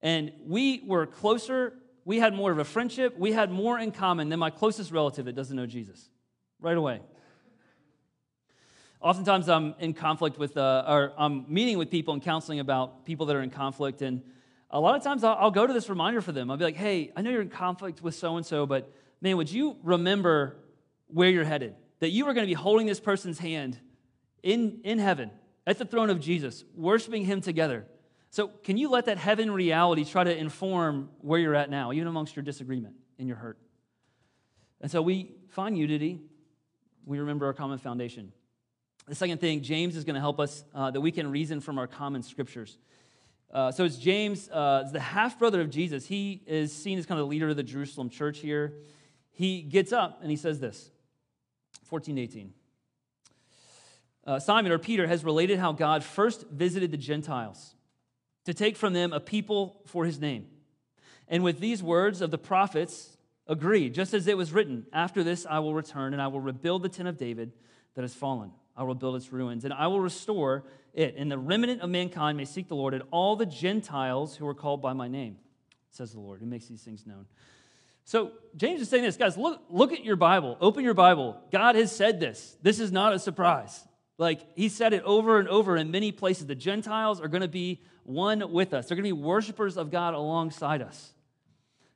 [0.00, 1.74] And we were closer,
[2.04, 5.24] we had more of a friendship, we had more in common than my closest relative
[5.26, 6.08] that doesn't know Jesus.
[6.60, 7.00] Right away.
[9.02, 13.26] Oftentimes I'm in conflict with, uh, or I'm meeting with people and counseling about people
[13.26, 14.00] that are in conflict.
[14.00, 14.22] And
[14.70, 16.50] a lot of times I'll, I'll go to this reminder for them.
[16.50, 19.36] I'll be like, hey, I know you're in conflict with so and so, but man,
[19.36, 20.56] would you remember
[21.08, 21.74] where you're headed?
[21.98, 23.76] That you are going to be holding this person's hand
[24.42, 25.32] in, in heaven
[25.66, 27.86] at the throne of Jesus, worshiping him together.
[28.30, 32.08] So, can you let that heaven reality try to inform where you're at now, even
[32.08, 33.58] amongst your disagreement and your hurt?
[34.80, 36.20] And so we find unity.
[37.04, 38.32] We remember our common foundation.
[39.08, 41.78] The second thing, James is going to help us uh, that we can reason from
[41.78, 42.78] our common scriptures.
[43.52, 46.06] Uh, so it's James, uh, the half brother of Jesus.
[46.06, 48.74] He is seen as kind of the leader of the Jerusalem church here.
[49.32, 50.90] He gets up and he says this
[51.84, 52.52] 14 18.
[54.24, 57.74] Uh, Simon or Peter has related how God first visited the Gentiles
[58.44, 60.46] to take from them a people for his name.
[61.28, 65.44] And with these words of the prophets, agreed, just as it was written, After this
[65.48, 67.52] I will return, and I will rebuild the tent of David
[67.94, 68.52] that has fallen.
[68.76, 71.14] I will build its ruins, and I will restore it.
[71.16, 74.54] And the remnant of mankind may seek the Lord, and all the Gentiles who are
[74.54, 75.36] called by my name,
[75.90, 77.26] says the Lord, who makes these things known.
[78.04, 80.56] So James is saying this, guys, look, look at your Bible.
[80.60, 81.36] Open your Bible.
[81.52, 82.56] God has said this.
[82.62, 83.86] This is not a surprise.
[84.18, 86.46] Like he said it over and over in many places.
[86.46, 89.90] The Gentiles are going to be one with us, they're going to be worshipers of
[89.90, 91.12] God alongside us.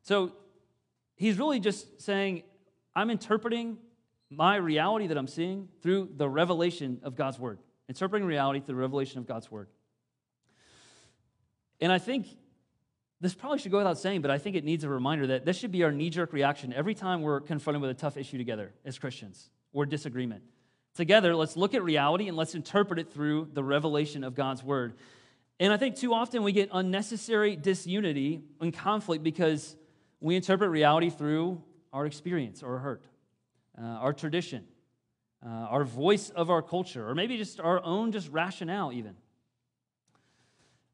[0.02, 0.32] So
[1.16, 2.44] he's really just saying,
[2.94, 3.78] I'm interpreting
[4.30, 7.58] my reality that I'm seeing through the revelation of God's word,
[7.88, 9.68] interpreting reality through the revelation of God's word.
[11.80, 12.26] And I think
[13.20, 15.56] this probably should go without saying, but I think it needs a reminder that this
[15.56, 18.72] should be our knee jerk reaction every time we're confronted with a tough issue together
[18.84, 20.42] as Christians or disagreement.
[20.94, 24.94] Together, let's look at reality and let's interpret it through the revelation of God's word.
[25.60, 29.76] And I think too often we get unnecessary disunity and conflict because
[30.20, 31.62] we interpret reality through
[31.92, 33.02] our experience or hurt,
[33.80, 34.64] uh, our tradition,
[35.44, 39.14] uh, our voice of our culture, or maybe just our own just rationale even.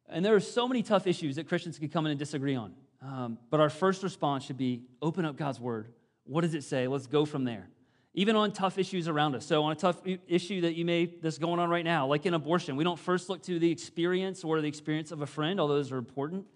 [0.08, 2.74] And there are so many tough issues that Christians can come in and disagree on.
[3.00, 5.88] Um, but our first response should be open up God's word.
[6.24, 6.86] What does it say?
[6.86, 7.68] Let's go from there
[8.14, 9.46] even on tough issues around us.
[9.46, 12.34] So, on a tough issue that you may that's going on right now, like in
[12.34, 15.76] abortion, we don't first look to the experience or the experience of a friend, although
[15.76, 16.46] those are important.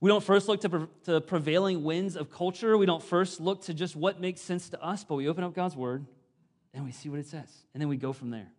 [0.00, 2.78] We don't first look to, pre- to prevailing winds of culture.
[2.78, 5.54] We don't first look to just what makes sense to us, but we open up
[5.54, 6.06] God's word
[6.72, 8.52] and we see what it says, and then we go from there.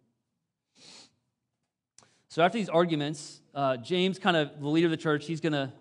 [2.27, 5.53] So, after these arguments, uh, James, kind of the leader of the church, he's going
[5.53, 5.71] to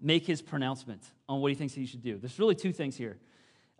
[0.00, 2.18] make his pronouncement on what he thinks he should do.
[2.18, 3.18] There's really two things here.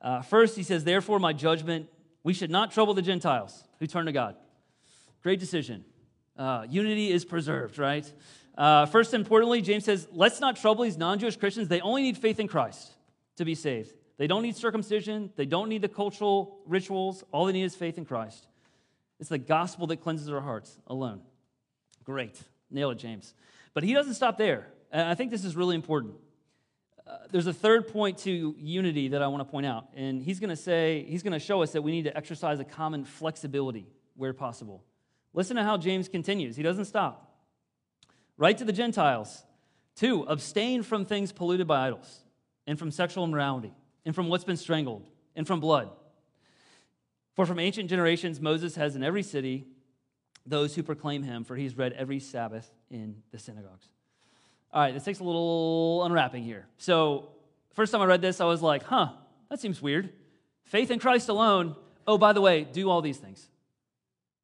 [0.01, 1.89] Uh, first, he says, Therefore, my judgment
[2.25, 4.35] we should not trouble the Gentiles who turn to God.
[5.23, 5.85] Great decision.
[6.37, 8.11] Uh, unity is preserved, right?
[8.57, 11.69] Uh, first, importantly, James says, let's not trouble these non Jewish Christians.
[11.69, 12.93] They only need faith in Christ
[13.37, 13.93] to be saved.
[14.17, 17.25] They don't need circumcision, they don't need the cultural rituals.
[17.33, 18.47] All they need is faith in Christ.
[19.19, 21.21] It's the gospel that cleanses our hearts alone.
[22.05, 22.41] Great.
[22.71, 23.35] Nail it, James.
[23.73, 24.67] But he doesn't stop there.
[24.93, 26.15] And I think this is really important.
[27.07, 29.89] Uh, there's a third point to unity that I want to point out.
[29.95, 32.61] And he's going to say, he's going to show us that we need to exercise
[32.61, 33.87] a common flexibility
[34.17, 34.85] where possible.
[35.33, 36.57] Listen to how James continues.
[36.57, 37.34] He doesn't stop.
[38.37, 39.45] Write to the Gentiles.
[39.97, 42.25] To, abstain from things polluted by idols,
[42.67, 43.73] and from sexual immorality,
[44.05, 45.05] and from what's been strangled,
[45.37, 45.89] and from blood.
[47.35, 49.67] For from ancient generations, Moses has in every city
[50.47, 53.89] those who proclaim him, for he's read every Sabbath in the synagogues.
[54.73, 56.67] All right, this takes a little unwrapping here.
[56.79, 57.29] So,
[57.75, 59.11] first time I read this, I was like, huh,
[59.49, 60.13] that seems weird.
[60.65, 61.77] Faith in Christ alone.
[62.07, 63.49] Oh, by the way, do all these things.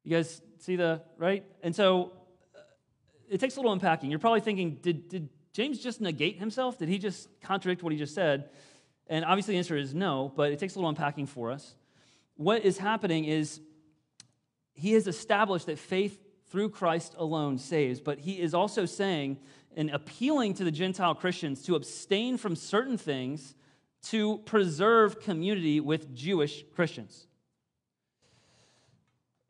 [0.03, 1.43] You guys see the, right?
[1.61, 2.13] And so
[3.31, 4.09] it takes a little unpacking.
[4.09, 6.77] You're probably thinking, did, did James just negate himself?
[6.77, 8.49] Did he just contradict what he just said?
[9.07, 11.75] And obviously the answer is no, but it takes a little unpacking for us.
[12.35, 13.61] What is happening is
[14.73, 19.37] he has established that faith through Christ alone saves, but he is also saying
[19.75, 23.55] and appealing to the Gentile Christians to abstain from certain things
[24.03, 27.27] to preserve community with Jewish Christians.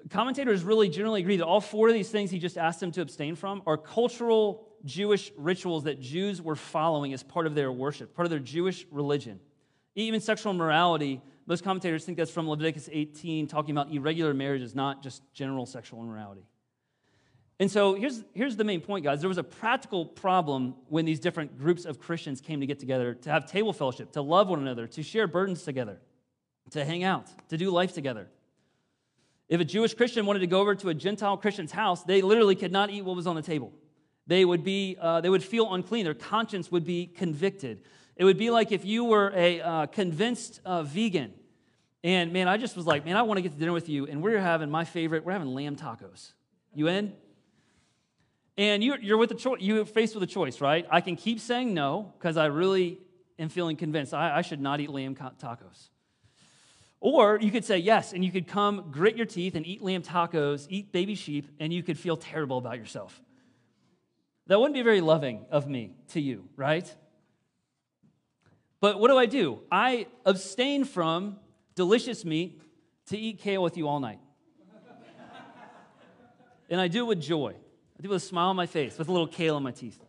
[0.09, 3.01] Commentators really generally agree that all four of these things he just asked them to
[3.01, 8.15] abstain from are cultural Jewish rituals that Jews were following as part of their worship,
[8.15, 9.39] part of their Jewish religion.
[9.95, 15.03] Even sexual morality, most commentators think that's from Leviticus 18, talking about irregular marriages, not
[15.03, 16.45] just general sexual immorality.
[17.59, 19.19] And so here's, here's the main point, guys.
[19.19, 23.13] There was a practical problem when these different groups of Christians came to get together
[23.13, 25.99] to have table fellowship, to love one another, to share burdens together,
[26.71, 28.29] to hang out, to do life together.
[29.51, 32.55] If a Jewish Christian wanted to go over to a Gentile Christian's house, they literally
[32.55, 33.73] could not eat what was on the table.
[34.25, 36.05] They would, be, uh, they would feel unclean.
[36.05, 37.81] Their conscience would be convicted.
[38.15, 41.33] It would be like if you were a uh, convinced uh, vegan.
[42.01, 44.07] And man, I just was like, man, I want to get to dinner with you.
[44.07, 46.31] And we're having my favorite, we're having lamb tacos.
[46.73, 47.11] You in?
[48.57, 50.87] And you're, you're with a choice, you're faced with a choice, right?
[50.89, 52.99] I can keep saying no because I really
[53.37, 55.89] am feeling convinced I, I should not eat lamb tacos.
[57.01, 60.03] Or you could say yes, and you could come grit your teeth and eat lamb
[60.03, 63.19] tacos, eat baby sheep, and you could feel terrible about yourself.
[64.45, 66.95] That wouldn't be very loving of me to you, right?
[68.79, 69.61] But what do I do?
[69.71, 71.37] I abstain from
[71.73, 72.61] delicious meat
[73.07, 74.19] to eat kale with you all night.
[76.69, 77.55] and I do it with joy.
[77.97, 79.71] I do it with a smile on my face, with a little kale in my
[79.71, 79.99] teeth.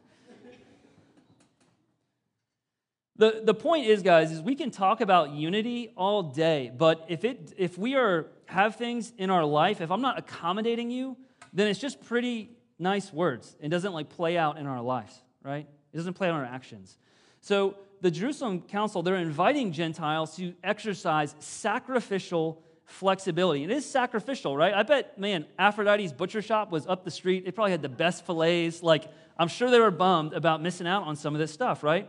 [3.17, 7.25] The, the point is, guys, is we can talk about unity all day, but if,
[7.25, 11.17] it, if we are, have things in our life, if I'm not accommodating you,
[11.53, 13.55] then it's just pretty nice words.
[13.61, 15.67] It doesn't like play out in our lives, right?
[15.93, 16.97] It doesn't play out in our actions.
[17.43, 23.65] So the Jerusalem Council, they're inviting Gentiles to exercise sacrificial flexibility.
[23.65, 24.73] It is sacrificial, right?
[24.73, 27.45] I bet, man, Aphrodite's butcher shop was up the street.
[27.45, 28.83] They probably had the best fillets.
[28.83, 29.05] Like,
[29.39, 32.09] I'm sure they were bummed about missing out on some of this stuff, right?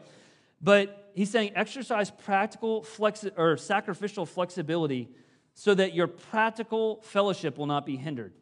[0.64, 5.10] But he's saying exercise practical flexi- or sacrificial flexibility
[5.54, 8.34] so that your practical fellowship will not be hindered,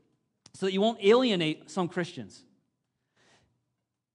[0.54, 2.46] so that you won't alienate some Christians.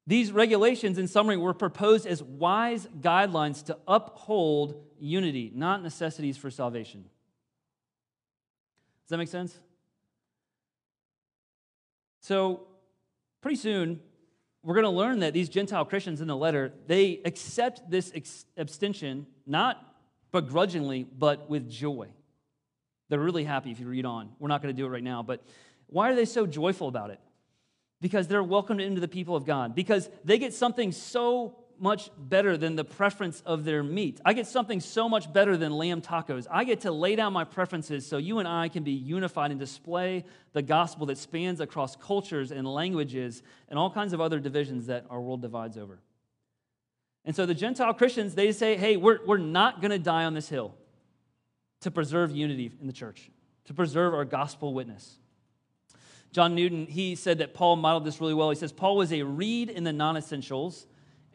[0.07, 6.49] These regulations, in summary, were proposed as wise guidelines to uphold unity, not necessities for
[6.49, 7.03] salvation.
[9.03, 9.59] Does that make sense?
[12.21, 12.69] So,
[13.41, 14.01] pretty soon,
[14.67, 18.47] we're going to learn that these Gentile Christians in the letter, they accept this ex-
[18.57, 19.81] abstention not
[20.33, 22.09] begrudgingly, but with joy.
[23.09, 24.31] They're really happy if you read on.
[24.41, 25.41] We're not going to do it right now, but
[25.87, 27.21] why are they so joyful about it?
[28.01, 32.57] Because they're welcomed into the people of God, because they get something so much better
[32.57, 34.21] than the preference of their meat.
[34.25, 36.47] I get something so much better than lamb tacos.
[36.51, 39.61] I get to lay down my preferences so you and I can be unified and
[39.61, 44.87] display the gospel that spans across cultures and languages and all kinds of other divisions
[44.87, 46.01] that our world divides over.
[47.25, 50.35] And so the Gentile Christians, they say, hey, we're, we're not going to die on
[50.35, 50.75] this hill
[51.81, 53.31] to preserve unity in the church,
[53.65, 55.19] to preserve our gospel witness.
[56.33, 58.51] John Newton, he said that Paul modeled this really well.
[58.51, 60.87] He says, Paul was a reed in the non essentials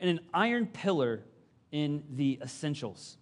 [0.02, 1.24] and an iron pillar
[1.72, 3.18] in the essentials.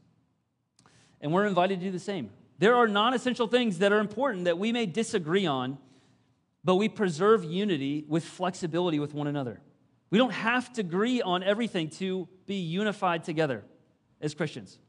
[1.22, 2.32] And we're invited to do the same.
[2.58, 5.78] There are non essential things that are important that we may disagree on,
[6.64, 9.62] but we preserve unity with flexibility with one another.
[10.10, 13.64] We don't have to agree on everything to be unified together
[14.20, 14.80] as Christians.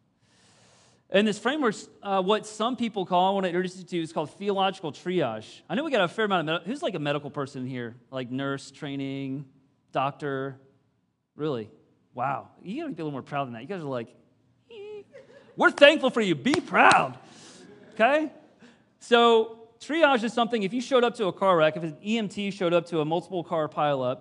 [1.11, 4.13] And this framework, uh, what some people call, I want to introduce you to, is
[4.13, 5.61] called theological triage.
[5.69, 7.97] I know we got a fair amount of, med- who's like a medical person here?
[8.13, 9.45] Like nurse, training,
[9.93, 10.61] doctor?
[11.35, 11.69] Really?
[12.15, 13.63] Wow, you gotta be a little more proud than that.
[13.63, 14.15] You guys are like,
[15.57, 16.35] we're thankful for you.
[16.35, 17.19] Be proud.
[17.95, 18.33] Okay?
[18.99, 22.53] So, triage is something, if you showed up to a car wreck, if an EMT
[22.53, 24.21] showed up to a multiple car pileup,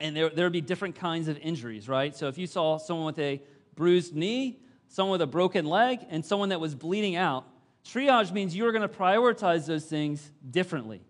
[0.00, 2.16] and there, there would be different kinds of injuries, right?
[2.16, 3.42] So, if you saw someone with a
[3.74, 7.46] bruised knee, someone with a broken leg, and someone that was bleeding out,
[7.84, 11.02] triage means you're gonna prioritize those things differently.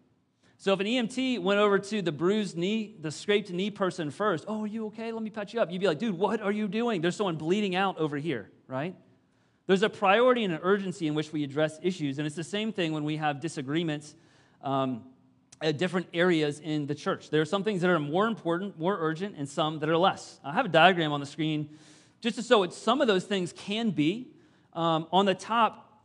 [0.59, 4.47] So if an EMT went over to the bruised knee, the scraped knee person first,
[4.49, 5.13] oh, are you okay?
[5.13, 5.71] Let me patch you up.
[5.71, 7.03] You'd be like, dude, what are you doing?
[7.03, 8.97] There's someone bleeding out over here, right?
[9.67, 12.73] There's a priority and an urgency in which we address issues, and it's the same
[12.73, 14.15] thing when we have disagreements
[14.63, 15.03] um,
[15.61, 17.31] at different areas in the church.
[17.31, 20.41] There are some things that are more important, more urgent, and some that are less.
[20.43, 21.69] I have a diagram on the screen
[22.21, 24.33] just to show what some of those things can be.
[24.73, 26.01] Um, on the top,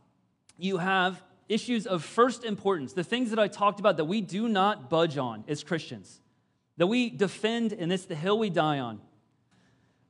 [0.58, 1.22] you have
[1.52, 5.18] issues of first importance, the things that I talked about that we do not budge
[5.18, 6.20] on as Christians,
[6.76, 9.00] that we defend, and it's the hill we die on.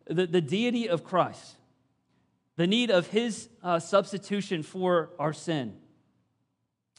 [0.06, 1.56] The, the deity of Christ,
[2.56, 5.74] the need of his uh, substitution for our sin,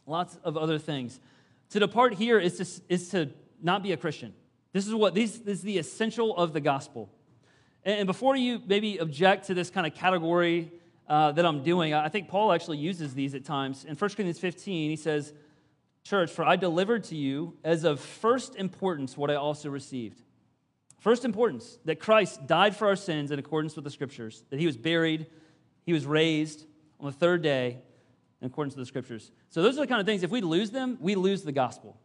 [0.06, 1.20] lots of other things.
[1.72, 3.30] To depart here is to, is to
[3.62, 4.34] not be a Christian.
[4.74, 7.10] This is what this, is the essential of the gospel.
[7.84, 10.72] And before you maybe object to this kind of category
[11.08, 13.84] uh, that I'm doing, I think Paul actually uses these at times.
[13.84, 15.34] In 1 Corinthians 15, he says,
[16.04, 20.22] Church, for I delivered to you as of first importance what I also received.
[20.99, 24.66] First importance that Christ died for our sins in accordance with the scriptures, that he
[24.66, 25.28] was buried,
[25.86, 26.66] he was raised
[26.99, 27.78] on the third day
[28.41, 29.32] in accordance with the scriptures.
[29.49, 31.97] So, those are the kind of things, if we lose them, we lose the gospel.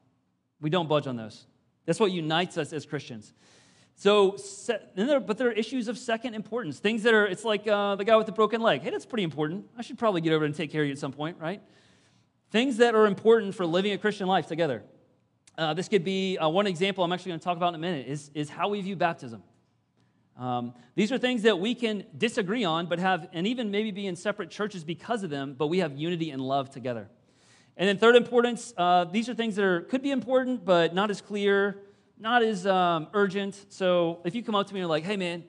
[0.60, 1.46] We don't budge on those.
[1.86, 3.32] That's what unites us as Christians.
[4.00, 4.36] So,
[4.94, 6.78] but there are issues of second importance.
[6.78, 8.82] Things that are, it's like uh, the guy with the broken leg.
[8.82, 9.66] Hey, that's pretty important.
[9.76, 11.60] I should probably get over and take care of you at some point, right?
[12.52, 14.84] Things that are important for living a Christian life together.
[15.58, 17.78] Uh, this could be uh, one example I'm actually going to talk about in a
[17.78, 19.42] minute is, is how we view baptism.
[20.38, 24.06] Um, these are things that we can disagree on, but have, and even maybe be
[24.06, 27.08] in separate churches because of them, but we have unity and love together.
[27.76, 31.10] And then, third importance, uh, these are things that are, could be important, but not
[31.10, 31.78] as clear
[32.20, 33.66] not as um, urgent.
[33.68, 35.44] So if you come up to me and you're like, hey, man,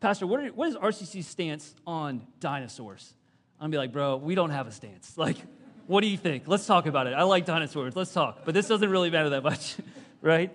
[0.00, 3.14] Pastor, what, are, what is RCC's stance on dinosaurs?
[3.60, 5.14] I'm gonna be like, bro, we don't have a stance.
[5.16, 5.36] Like,
[5.86, 6.44] what do you think?
[6.46, 7.12] Let's talk about it.
[7.12, 7.96] I like dinosaurs.
[7.96, 8.44] Let's talk.
[8.44, 9.76] But this doesn't really matter that much,
[10.22, 10.52] right?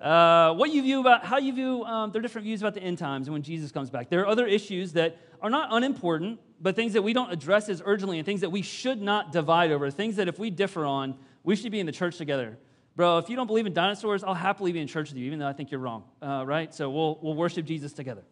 [0.00, 2.98] Uh, what you view about how you view um, are different views about the end
[2.98, 6.74] times and when jesus comes back there are other issues that are not unimportant but
[6.74, 9.92] things that we don't address as urgently and things that we should not divide over
[9.92, 11.14] things that if we differ on
[11.44, 12.58] we should be in the church together
[12.94, 15.38] Bro, if you don't believe in dinosaurs, I'll happily be in church with you, even
[15.38, 16.74] though I think you're wrong, uh, right?
[16.74, 18.22] So we'll, we'll worship Jesus together.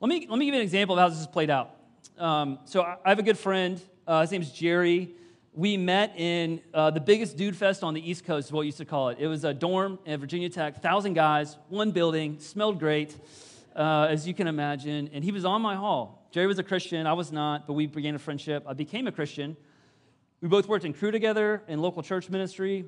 [0.00, 1.76] Let me, let me give you an example of how this is played out.
[2.16, 3.78] Um, so I, I have a good friend.
[4.06, 5.10] Uh, his name's Jerry.
[5.52, 8.66] We met in uh, the biggest dude fest on the East Coast, is what we
[8.66, 9.18] used to call it.
[9.20, 13.14] It was a dorm at Virginia Tech, 1,000 guys, one building, smelled great,
[13.76, 15.10] uh, as you can imagine.
[15.12, 16.26] And he was on my hall.
[16.30, 18.64] Jerry was a Christian, I was not, but we began a friendship.
[18.66, 19.58] I became a Christian.
[20.40, 22.84] We both worked in crew together in local church ministry.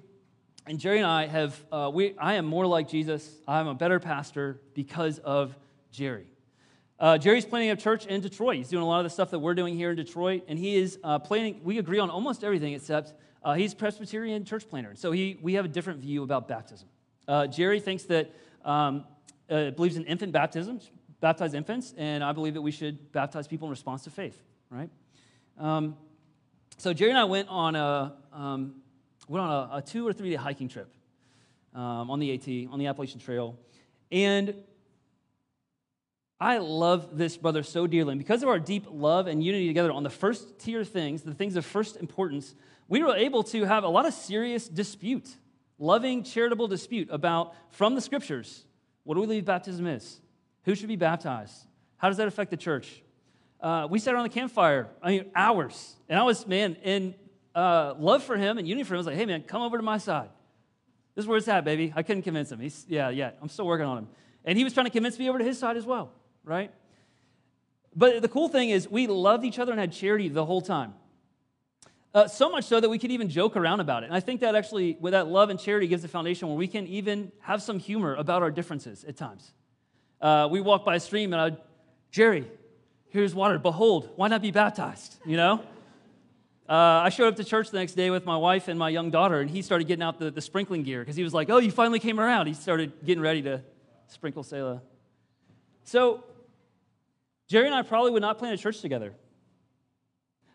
[0.67, 3.29] And Jerry and I have, uh, we, I am more like Jesus.
[3.49, 5.57] I'm a better pastor because of
[5.91, 6.27] Jerry.
[7.01, 8.59] Uh, Jerry's planning a church in Detroit.
[8.59, 10.45] He's doing a lot of the stuff that we're doing here in Detroit.
[10.47, 14.69] And he is uh, planning, we agree on almost everything except uh, he's Presbyterian church
[14.69, 14.95] planner.
[14.95, 16.89] So he, we have a different view about baptism.
[17.27, 18.33] Uh, Jerry thinks that,
[18.65, 19.05] um,
[19.51, 20.79] uh, believes in infant baptism,
[21.21, 21.95] baptize infants.
[21.97, 24.41] And I believe that we should baptize people in response to faith,
[24.71, 24.91] right?
[25.59, 25.97] Um,
[26.81, 28.77] so Jerry and I went on a, um,
[29.29, 30.91] went on a, a, two or three day hiking trip
[31.75, 33.59] um, on the AT, on the Appalachian Trail.
[34.11, 34.55] And
[36.41, 38.13] I love this brother so dearly.
[38.13, 41.35] And because of our deep love and unity together on the first tier things, the
[41.35, 42.55] things of first importance,
[42.89, 45.29] we were able to have a lot of serious dispute,
[45.79, 48.65] loving, charitable dispute about, from the scriptures,
[49.05, 50.19] what do we believe baptism is?
[50.65, 51.67] Who should be baptized?
[51.99, 53.03] How does that affect the church?
[53.63, 55.97] Uh, we sat around the campfire, I mean, hours.
[56.09, 57.15] And I was, man, in
[57.55, 59.77] uh, love for him and unity for him, I was like, hey, man, come over
[59.77, 60.31] to my side.
[61.15, 61.93] This is where it's at, baby.
[61.95, 62.61] I couldn't convince him.
[62.61, 64.09] He's, yeah, yeah, I'm still working on him.
[64.45, 66.13] And he was trying to convince me over to his side as well,
[66.45, 66.73] right?
[67.95, 70.95] But the cool thing is, we loved each other and had charity the whole time.
[72.13, 74.07] Uh, so much so that we could even joke around about it.
[74.07, 76.67] And I think that actually, with that love and charity, gives a foundation where we
[76.67, 79.53] can even have some humor about our differences at times.
[80.21, 81.59] Uh, we walk by a stream and I,
[82.11, 82.47] Jerry,
[83.11, 83.59] here's water.
[83.59, 85.17] Behold, why not be baptized?
[85.25, 85.63] You know?
[86.69, 89.11] Uh, I showed up to church the next day with my wife and my young
[89.11, 91.59] daughter, and he started getting out the, the sprinkling gear because he was like, Oh,
[91.59, 92.47] you finally came around.
[92.47, 93.63] He started getting ready to
[94.07, 94.81] sprinkle Selah.
[95.85, 96.25] So,
[97.49, 99.15] Jerry and I probably would not plant a church together.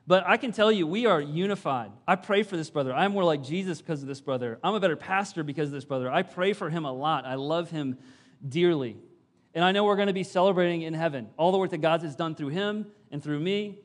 [0.08, 1.92] But I can tell you, we are unified.
[2.08, 2.94] I pray for this brother.
[2.94, 4.60] I'm more like Jesus because of this brother.
[4.64, 6.12] I'm a better pastor because of this brother.
[6.12, 7.26] I pray for him a lot.
[7.26, 7.98] I love him
[8.48, 8.98] dearly.
[9.56, 12.02] And I know we're going to be celebrating in heaven all the work that God
[12.02, 13.80] has done through him and through me.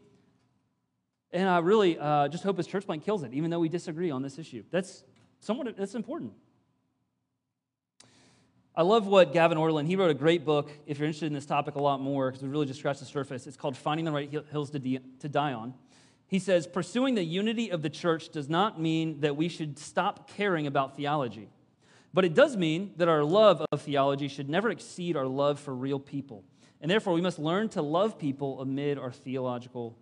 [1.33, 4.11] And I really uh, just hope his church plant kills it, even though we disagree
[4.11, 4.64] on this issue.
[4.73, 5.05] That's
[5.39, 6.33] somewhat that's important.
[8.75, 11.47] I love what Gavin Ortlund, he wrote a great book, if you're interested in this
[11.47, 13.47] topic a lot more, because we really just scratched the surface.
[13.47, 15.75] It's called Finding the Right Hills to, to Die On.
[16.27, 20.31] He says, Pursuing the unity of the church does not mean that we should stop
[20.31, 21.49] caring about theology.
[22.13, 25.75] But it does mean that our love of theology should never exceed our love for
[25.75, 26.45] real people.
[26.81, 29.97] And therefore, we must learn to love people amid our theological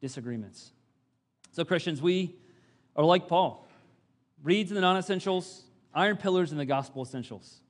[0.00, 0.72] disagreements.
[1.52, 2.36] So, Christians, we
[2.94, 3.68] are like Paul
[4.42, 7.60] reeds in the non essentials, iron pillars in the gospel essentials.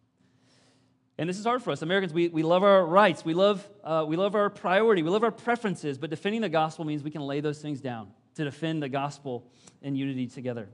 [1.17, 1.83] And this is hard for us.
[1.83, 5.25] Americans, we, we love our rights, we love, uh, we love our priority, we love
[5.25, 8.83] our preferences, but defending the gospel means we can lay those things down to defend
[8.83, 9.51] the gospel
[9.83, 10.69] in unity together.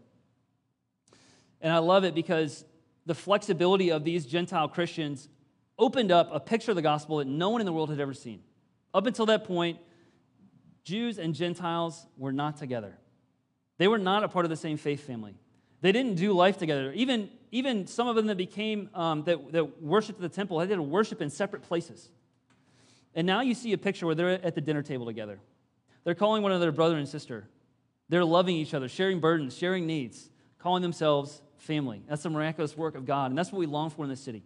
[1.62, 2.62] And I love it because
[3.06, 5.28] the flexibility of these Gentile Christians
[5.78, 8.14] opened up a picture of the gospel that no one in the world had ever
[8.14, 8.42] seen.
[8.92, 9.78] Up until that point,
[10.84, 12.96] Jews and Gentiles were not together.
[13.78, 15.34] They were not a part of the same faith family.
[15.80, 16.92] They didn't do life together.
[16.92, 20.80] Even, even some of them that became, um, that, that worshiped the temple, they did
[20.80, 22.08] worship in separate places.
[23.14, 25.40] And now you see a picture where they're at the dinner table together.
[26.04, 27.48] They're calling one another brother and sister.
[28.08, 32.02] They're loving each other, sharing burdens, sharing needs, calling themselves family.
[32.08, 33.30] That's the miraculous work of God.
[33.30, 34.44] And that's what we long for in this city.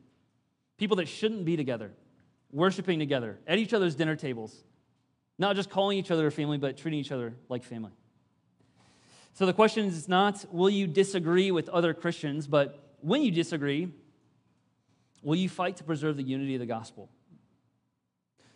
[0.79, 1.93] People that shouldn't be together,
[2.53, 4.65] worshiping together at each other's dinner tables,
[5.39, 7.93] not just calling each other a family, but treating each other like family.
[9.35, 13.93] So the question is not will you disagree with other Christians, but when you disagree,
[15.23, 17.11] will you fight to preserve the unity of the gospel?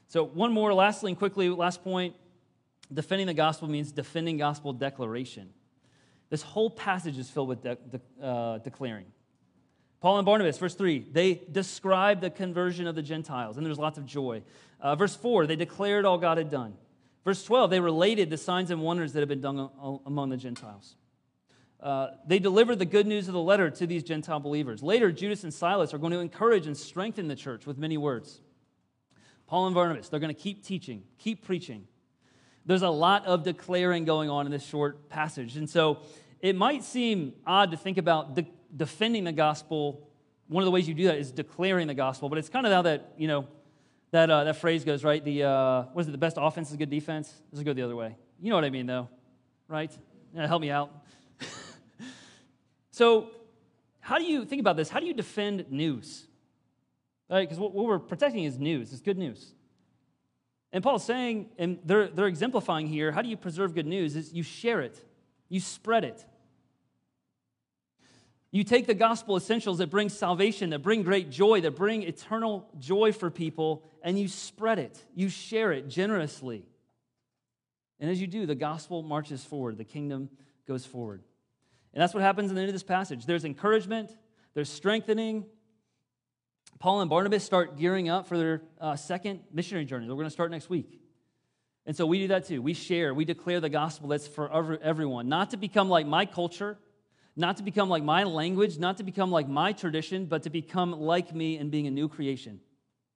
[0.08, 2.14] So, one more, lastly, and quickly, last point
[2.92, 5.50] defending the gospel means defending gospel declaration.
[6.32, 9.04] This whole passage is filled with de- de- uh, declaring.
[10.00, 13.98] Paul and Barnabas, verse 3, they describe the conversion of the Gentiles, and there's lots
[13.98, 14.42] of joy.
[14.80, 16.72] Uh, verse 4, they declared all God had done.
[17.22, 19.68] Verse 12, they related the signs and wonders that had been done
[20.06, 20.96] among the Gentiles.
[21.78, 24.82] Uh, they delivered the good news of the letter to these Gentile believers.
[24.82, 28.40] Later, Judas and Silas are going to encourage and strengthen the church with many words.
[29.46, 31.86] Paul and Barnabas, they're going to keep teaching, keep preaching.
[32.64, 35.56] There's a lot of declaring going on in this short passage.
[35.56, 35.98] And so
[36.42, 40.10] it might seem odd to think about de- defending the gospel.
[40.48, 42.72] One of the ways you do that is declaring the gospel, but it's kind of
[42.72, 43.46] how that, you know,
[44.10, 45.24] that, uh, that phrase goes, right?
[45.24, 46.10] The, uh, what is it?
[46.10, 47.32] The best offense is good defense.
[47.50, 48.16] This will go the other way.
[48.40, 49.08] You know what I mean, though,
[49.68, 49.96] right?
[50.34, 50.90] Yeah, help me out.
[52.90, 53.30] so,
[54.00, 54.88] how do you think about this?
[54.88, 56.26] How do you defend news?
[57.30, 57.48] Right?
[57.48, 59.54] Because what, what we're protecting is news, it's good news.
[60.72, 64.16] And Paul's saying, and they're, they're exemplifying here, how do you preserve good news?
[64.16, 65.02] Is you share it,
[65.48, 66.26] you spread it.
[68.52, 72.68] You take the gospel essentials that bring salvation, that bring great joy, that bring eternal
[72.78, 75.02] joy for people, and you spread it.
[75.14, 76.66] You share it generously.
[77.98, 80.28] And as you do, the gospel marches forward, the kingdom
[80.68, 81.22] goes forward.
[81.94, 83.24] And that's what happens in the end of this passage.
[83.24, 84.14] There's encouragement,
[84.52, 85.46] there's strengthening.
[86.78, 90.08] Paul and Barnabas start gearing up for their uh, second missionary journey.
[90.08, 91.00] We're going to start next week.
[91.86, 92.60] And so we do that too.
[92.60, 94.50] We share, we declare the gospel that's for
[94.82, 96.76] everyone, not to become like my culture
[97.34, 100.92] not to become like my language, not to become like my tradition, but to become
[100.92, 102.60] like me and being a new creation,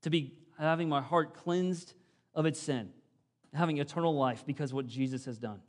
[0.03, 1.95] to be having my heart cleansed
[2.35, 2.91] of its sin,
[3.53, 5.61] having eternal life because what Jesus has done.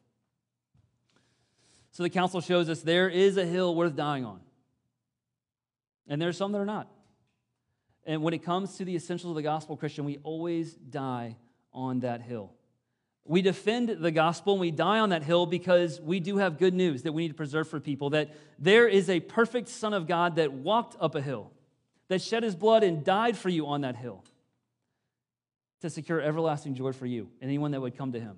[1.91, 4.39] So the council shows us there is a hill worth dying on.
[6.07, 6.89] And there's some that are not.
[8.05, 11.35] And when it comes to the essentials of the gospel, Christian, we always die
[11.73, 12.53] on that hill.
[13.27, 16.73] We defend the gospel and we die on that hill because we do have good
[16.73, 20.07] news that we need to preserve for people that there is a perfect Son of
[20.07, 21.51] God that walked up a hill,
[22.07, 24.23] that shed his blood and died for you on that hill
[25.81, 28.37] to secure everlasting joy for you and anyone that would come to him.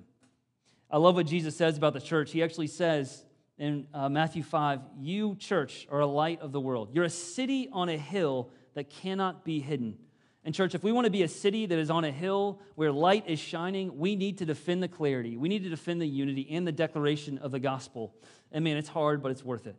[0.92, 2.32] I love what Jesus says about the church.
[2.32, 3.24] He actually says
[3.60, 6.90] in uh, Matthew 5, You, church, are a light of the world.
[6.94, 9.98] You're a city on a hill that cannot be hidden.
[10.46, 12.92] And, church, if we want to be a city that is on a hill where
[12.92, 15.36] light is shining, we need to defend the clarity.
[15.36, 18.16] We need to defend the unity and the declaration of the gospel.
[18.52, 19.76] And man, it's hard, but it's worth it.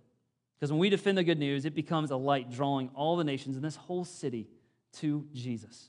[0.59, 3.57] Because when we defend the good news, it becomes a light drawing all the nations
[3.57, 4.49] in this whole city
[4.99, 5.89] to Jesus.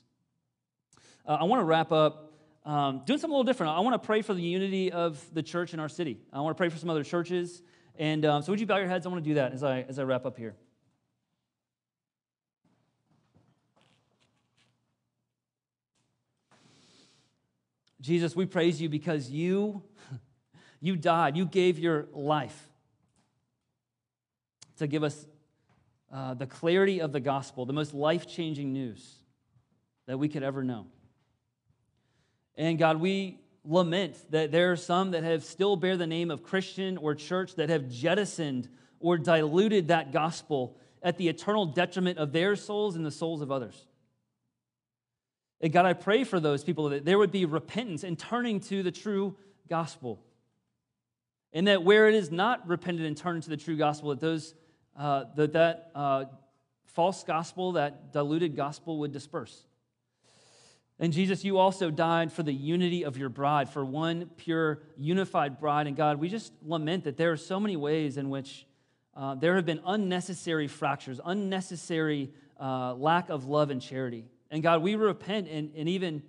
[1.26, 2.32] Uh, I want to wrap up
[2.64, 3.72] um, doing something a little different.
[3.72, 6.18] I want to pray for the unity of the church in our city.
[6.32, 7.62] I want to pray for some other churches.
[7.98, 9.04] And um, so, would you bow your heads?
[9.04, 10.54] I want to do that as I, as I wrap up here.
[18.02, 19.82] Jesus, we praise you because you,
[20.80, 21.36] you died.
[21.36, 22.68] You gave your life
[24.78, 25.24] to give us
[26.12, 29.14] uh, the clarity of the gospel, the most life changing news
[30.06, 30.86] that we could ever know.
[32.56, 36.42] And God, we lament that there are some that have still bear the name of
[36.42, 42.32] Christian or church that have jettisoned or diluted that gospel at the eternal detriment of
[42.32, 43.86] their souls and the souls of others.
[45.62, 48.82] And God, I pray for those people that there would be repentance and turning to
[48.82, 49.36] the true
[49.68, 50.20] gospel.
[51.52, 54.54] And that where it is not repented and turned to the true gospel, that those
[54.96, 56.24] uh, that, that uh,
[56.86, 59.64] false gospel, that diluted gospel would disperse.
[60.98, 65.58] And Jesus, you also died for the unity of your bride, for one pure, unified
[65.58, 65.86] bride.
[65.86, 68.66] And God, we just lament that there are so many ways in which
[69.16, 74.26] uh, there have been unnecessary fractures, unnecessary uh, lack of love and charity.
[74.52, 76.22] And God, we repent and, and even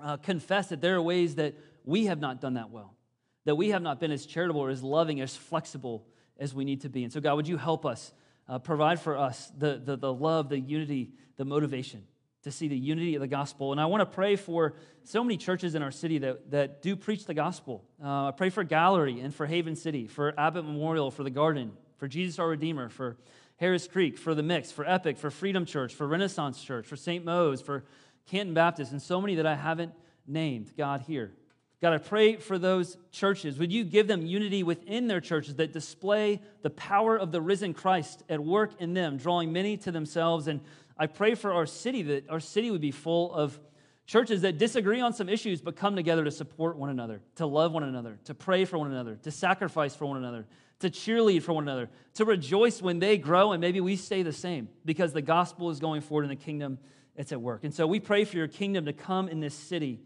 [0.00, 2.94] uh, confess that there are ways that we have not done that well,
[3.44, 6.06] that we have not been as charitable or as loving, as flexible
[6.38, 7.04] as we need to be.
[7.04, 8.12] And so, God, would you help us,
[8.48, 12.02] uh, provide for us the, the, the love, the unity, the motivation
[12.44, 13.70] to see the unity of the gospel.
[13.70, 14.74] And I want to pray for
[15.04, 17.84] so many churches in our city that, that do preach the gospel.
[18.02, 21.72] Uh, I pray for Gallery and for Haven City, for Abbott Memorial, for the Garden,
[21.98, 23.16] for Jesus our Redeemer, for
[23.62, 27.24] Harris Creek, for the Mix, for Epic, for Freedom Church, for Renaissance Church, for St.
[27.24, 27.84] Mo's, for
[28.26, 29.92] Canton Baptist, and so many that I haven't
[30.26, 31.30] named, God, here.
[31.80, 33.60] God, I pray for those churches.
[33.60, 37.72] Would you give them unity within their churches that display the power of the risen
[37.72, 40.48] Christ at work in them, drawing many to themselves?
[40.48, 40.60] And
[40.98, 43.60] I pray for our city that our city would be full of
[44.06, 47.70] churches that disagree on some issues but come together to support one another, to love
[47.70, 50.46] one another, to pray for one another, to sacrifice for one another,
[50.82, 54.32] to cheerlead for one another, to rejoice when they grow and maybe we stay the
[54.32, 56.78] same because the gospel is going forward in the kingdom
[57.16, 57.64] it's at work.
[57.64, 60.00] And so we pray for your kingdom to come in this city.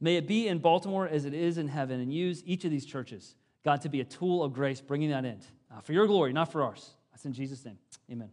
[0.00, 2.86] May it be in Baltimore as it is in heaven, and use each of these
[2.86, 5.40] churches, God, to be a tool of grace, bringing that in
[5.74, 6.90] uh, for your glory, not for ours.
[7.12, 7.78] That's in Jesus' name.
[8.10, 8.30] Amen.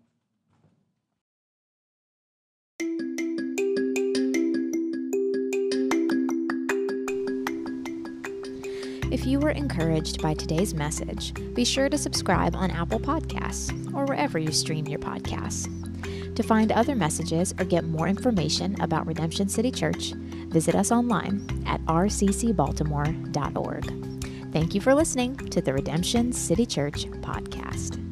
[9.09, 14.05] If you were encouraged by today's message, be sure to subscribe on Apple Podcasts or
[14.05, 15.73] wherever you stream your podcasts.
[16.35, 20.11] To find other messages or get more information about Redemption City Church,
[20.49, 24.51] visit us online at rccbaltimore.org.
[24.51, 28.06] Thank you for listening to the Redemption City Church podcast.